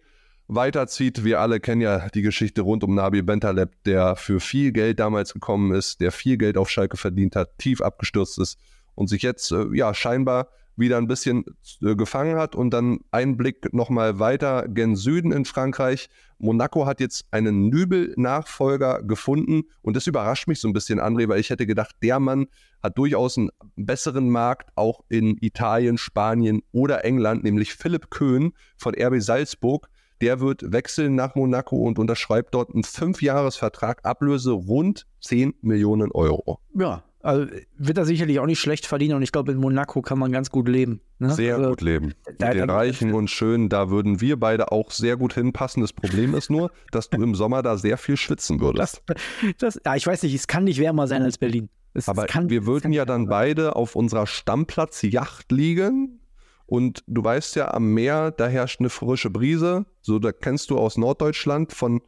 weiterzieht. 0.48 1.24
Wir 1.24 1.40
alle 1.40 1.60
kennen 1.60 1.82
ja 1.82 2.10
die 2.10 2.24
Geschichte 2.24 2.62
rund 2.62 2.84
um 2.84 2.96
Nabi 2.96 3.22
Bentaleb, 3.22 3.72
der 3.86 4.16
für 4.16 4.40
viel 4.40 4.72
Geld 4.72 5.00
damals 5.00 5.34
gekommen 5.34 5.72
ist, 5.74 6.02
der 6.02 6.12
viel 6.12 6.38
Geld 6.38 6.58
auf 6.58 6.70
Schalke 6.70 6.98
verdient 6.98 7.36
hat, 7.36 7.58
tief 7.60 7.82
abgestürzt 7.82 8.40
ist 8.40 8.58
und 8.96 9.08
sich 9.08 9.22
jetzt 9.22 9.52
äh, 9.52 9.66
ja 9.74 9.94
scheinbar 9.94 10.50
wieder 10.80 10.98
ein 10.98 11.08
bisschen 11.08 11.46
äh, 11.82 11.96
gefangen 11.96 12.38
hat 12.38 12.56
und 12.56 12.72
dann 12.72 13.00
ein 13.12 13.38
Blick 13.38 13.74
nochmal 13.74 14.20
weiter 14.20 14.68
gen 14.68 14.96
Süden 14.96 15.32
in 15.32 15.46
Frankreich. 15.46 16.10
Monaco 16.40 16.86
hat 16.86 17.00
jetzt 17.00 17.26
einen 17.32 17.70
Nübel-Nachfolger 17.70 19.04
gefunden 19.04 19.64
und 19.82 19.96
das 19.96 20.08
überrascht 20.08 20.48
mich 20.48 20.62
so 20.62 20.68
ein 20.68 20.74
bisschen, 20.74 21.00
André, 21.00 21.28
weil 21.28 21.40
ich 21.40 21.50
hätte 21.50 21.68
gedacht, 21.68 21.96
der 22.02 22.20
Mann 22.20 22.48
hat 22.82 22.98
durchaus 22.98 23.38
einen 23.38 23.50
besseren 23.76 24.30
Markt 24.30 24.72
auch 24.76 25.04
in 25.10 25.38
Italien, 25.42 25.98
Spanien 25.98 26.62
oder 26.72 27.04
England, 27.04 27.44
nämlich 27.44 27.74
Philipp 27.74 28.10
Köhn 28.10 28.54
von 28.78 28.96
RB 28.96 29.22
Salzburg. 29.22 29.90
Der 30.22 30.42
wird 30.42 30.74
wechseln 30.74 31.16
nach 31.16 31.36
Monaco 31.36 31.78
und 31.78 31.98
unterschreibt 31.98 32.54
dort 32.54 32.74
einen 32.74 32.84
Fünfjahresvertrag, 32.84 34.04
Ablöse 34.04 34.52
rund 34.52 35.06
10 35.22 35.54
Millionen 35.62 36.12
Euro. 36.12 36.60
Ja, 36.74 37.04
also 37.22 37.46
wird 37.78 37.98
er 37.98 38.06
sicherlich 38.06 38.40
auch 38.40 38.46
nicht 38.46 38.60
schlecht 38.60 38.86
verdienen 38.86 39.16
und 39.16 39.22
ich 39.22 39.32
glaube, 39.32 39.52
in 39.52 39.58
Monaco 39.58 40.02
kann 40.02 40.18
man 40.20 40.32
ganz 40.32 40.50
gut 40.50 40.68
leben. 40.68 41.02
Ne? 41.20 41.32
Sehr 41.32 41.56
Also, 41.58 41.70
gut 41.72 41.82
leben. 41.82 42.14
Mit 42.28 42.42
da- 42.42 42.54
den 42.54 42.70
Reichen 42.70 43.14
und 43.14 43.30
Schönen, 43.30 43.68
da 43.70 43.90
würden 43.90 44.22
wir 44.22 44.40
beide 44.40 44.72
auch 44.72 44.92
sehr 44.92 45.18
gut 45.18 45.34
hinpassen. 45.34 45.82
Das 45.82 45.92
Problem 45.94 46.34
ist 46.36 46.50
nur, 46.50 46.72
dass 46.92 47.10
du 47.10 47.22
im 47.22 47.36
Sommer 47.36 47.62
da 47.62 47.78
sehr 47.78 47.98
viel 47.98 48.18
schwitzen 48.18 48.60
würdest. 48.62 49.04
Das, 49.58 49.80
ja, 49.86 49.96
ich 49.96 50.06
weiß 50.08 50.24
nicht, 50.24 50.34
es 50.36 50.48
kann 50.48 50.64
nicht 50.64 50.80
wärmer 50.80 51.08
sein 51.08 51.22
als 51.24 51.38
Berlin. 51.38 51.70
Es, 51.94 52.08
Aber 52.08 52.24
es 52.26 52.28
kann, 52.32 52.50
wir 52.50 52.66
würden 52.66 52.94
ja 52.94 53.04
dann 53.04 53.28
beide 53.28 53.76
auf 53.76 53.96
unserer 53.96 54.26
Stammplatz-Yacht 54.28 55.52
liegen. 55.52 56.20
Und 56.66 57.04
du 57.08 57.24
weißt 57.24 57.56
ja, 57.56 57.74
am 57.74 57.94
Meer, 57.94 58.30
da 58.32 58.48
herrscht 58.48 58.80
eine 58.80 58.90
frische 58.90 59.30
Brise. 59.32 59.86
So, 60.02 60.20
da 60.20 60.32
kennst 60.32 60.70
du 60.70 60.78
aus 60.78 60.98
Norddeutschland, 60.98 61.74
von 61.74 62.02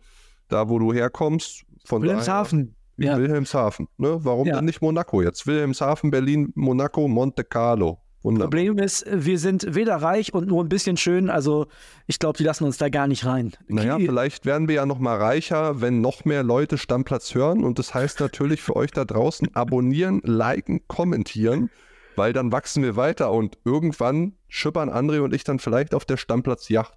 da, 0.50 0.69
wo 0.69 0.78
du 0.78 0.93
herkommst. 0.93 1.63
Von 1.84 2.04
Wilhelmshaven. 2.04 2.76
Daher- 3.02 3.18
Ja. 3.18 3.22
Wilhelmshaven. 3.22 3.88
Ne? 3.98 4.20
Warum 4.24 4.48
Ja. 4.48 4.56
denn 4.58 4.66
nicht 4.66 4.82
Monaco 4.82 5.22
jetzt? 5.22 5.46
Wilhelmshaven, 5.48 6.12
Berlin, 6.12 6.52
Monaco, 6.56 7.08
Monte 7.08 7.44
Carlo. 7.44 8.00
Wunderbar. 8.24 8.52
Problem 8.52 8.78
ist, 8.78 9.04
wir 9.12 9.40
sind 9.40 9.74
weder 9.74 9.96
reich 9.96 10.32
und 10.32 10.48
nur 10.48 10.64
ein 10.64 10.70
bisschen 10.70 10.96
schön. 10.96 11.32
Also 11.32 11.66
ich 12.06 12.20
glaube, 12.20 12.38
die 12.38 12.44
lassen 12.44 12.66
uns 12.66 12.78
da 12.78 12.90
gar 12.90 13.08
nicht 13.08 13.26
rein. 13.26 13.54
Naja, 13.68 13.98
vielleicht 13.98 14.46
werden 14.46 14.68
wir 14.68 14.76
ja 14.76 14.86
noch 14.86 15.00
mal 15.00 15.18
reicher, 15.18 15.82
wenn 15.82 16.02
noch 16.02 16.24
mehr 16.24 16.44
Leute 16.44 16.78
Stammplatz 16.78 17.34
hören. 17.34 17.64
Und 17.64 17.80
das 17.80 17.96
heißt 17.96 18.20
natürlich 18.20 18.62
für 18.62 18.76
euch 18.76 18.92
da 18.92 19.06
draußen 19.06 19.56
abonnieren, 19.56 20.22
liken, 20.24 20.82
kommentieren, 20.88 21.72
weil 22.16 22.32
dann 22.32 22.52
wachsen 22.52 22.84
wir 22.84 22.96
weiter 22.96 23.32
und 23.32 23.58
irgendwann 23.66 24.34
schippern 24.48 24.92
André 24.92 25.22
und 25.22 25.34
ich 25.34 25.44
dann 25.44 25.58
vielleicht 25.58 25.96
auf 25.96 26.06
der 26.06 26.18
Stammplatz-Yacht 26.18 26.94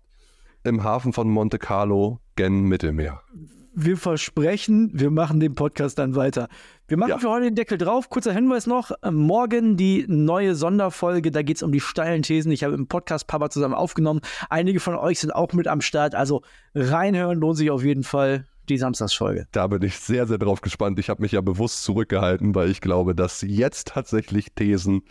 im 0.63 0.85
Hafen 0.85 1.15
von 1.15 1.31
Monte 1.31 1.59
Carlo 1.59 2.21
gen 2.37 2.65
Mittelmeer. 2.65 3.23
Wir 3.75 3.97
versprechen, 3.97 4.91
wir 4.95 5.11
machen 5.11 5.41
den 5.41 5.55
Podcast 5.55 5.99
dann 5.99 6.15
weiter. 6.17 6.49
Wir 6.89 6.97
machen 6.97 7.11
Ja. 7.11 7.19
für 7.19 7.31
heute 7.31 7.47
den 7.47 7.55
Deckel 7.55 7.79
drauf. 7.79 8.11
Kurzer 8.11 8.33
Hinweis 8.33 8.67
noch: 8.67 8.91
äh, 9.03 9.11
Morgen 9.11 9.77
die 9.77 10.05
neue 10.09 10.55
Sonderfolge. 10.55 11.31
Da 11.31 11.43
geht 11.43 11.57
es 11.57 11.63
um 11.63 11.73
die 11.73 11.81
steilen 11.81 12.23
Thesen. 12.23 12.53
Ich 12.53 12.65
habe 12.65 12.75
im 12.75 12.87
Podcast 12.87 13.27
Papa 13.27 13.51
zusammen 13.51 13.75
aufgenommen. 13.75 14.21
Einige 14.51 14.81
von 14.81 14.95
euch 14.95 15.21
sind 15.21 15.31
auch 15.31 15.53
mit 15.53 15.67
am 15.69 15.81
Start. 15.81 16.15
Also 16.15 16.43
reinhören 16.75 17.39
lohnt 17.39 17.57
sich 17.57 17.71
auf 17.71 17.83
jeden 17.85 18.03
Fall. 18.05 18.47
Die 18.71 18.79
Samstagsfolge. 18.79 19.47
Da 19.53 19.67
bin 19.67 19.83
ich 19.83 19.99
sehr, 19.99 20.27
sehr 20.27 20.39
drauf 20.39 20.63
gespannt. 20.63 20.99
Ich 20.99 21.11
habe 21.11 21.21
mich 21.21 21.33
ja 21.33 21.43
bewusst 21.43 21.83
zurückgehalten, 21.85 22.55
weil 22.55 22.71
ich 22.71 22.81
glaube, 22.81 23.15
dass 23.15 23.43
jetzt 23.43 23.89
tatsächlich 23.89 24.53
Thesen 24.55 25.03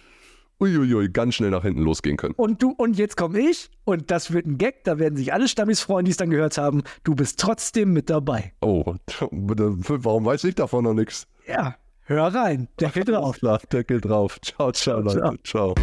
uiuiui, 0.60 1.10
ganz 1.10 1.36
schnell 1.36 1.50
nach 1.50 1.64
hinten 1.64 1.82
losgehen 1.82 2.18
können. 2.18 2.34
Und 2.36 2.62
du, 2.62 2.72
und 2.72 2.98
jetzt 2.98 3.18
komme 3.18 3.40
ich, 3.40 3.70
und 3.86 4.12
das 4.12 4.32
wird 4.32 4.46
ein 4.46 4.58
Gag, 4.58 4.84
da 4.84 5.00
werden 5.00 5.16
sich 5.16 5.34
alle 5.34 5.48
Stammis 5.48 5.82
freuen, 5.82 6.06
die 6.06 6.12
es 6.12 6.18
dann 6.18 6.30
gehört 6.30 6.58
haben. 6.58 6.84
Du 7.04 7.16
bist 7.16 7.40
trotzdem 7.40 7.94
mit 7.94 8.10
dabei. 8.10 8.54
Oh, 8.62 8.96
warum 9.30 10.26
weiß 10.26 10.44
ich 10.46 10.56
davon 10.56 10.84
noch 10.86 10.94
nichts? 10.94 11.28
Ja, 11.48 11.76
hör 12.04 12.34
rein. 12.34 12.68
Deckel 12.80 13.04
drauf. 13.06 13.38
Klar, 13.40 13.60
Deckel 13.72 14.02
drauf. 14.02 14.40
Ciao, 14.42 14.72
ciao, 14.72 15.00
Leute. 15.02 15.38
ciao. 15.44 15.76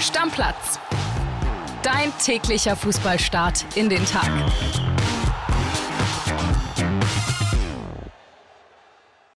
Stammplatz. 0.00 0.78
Dein 1.82 2.12
täglicher 2.22 2.76
Fußballstart 2.76 3.66
in 3.76 3.88
den 3.88 4.04
Tag. 4.06 4.30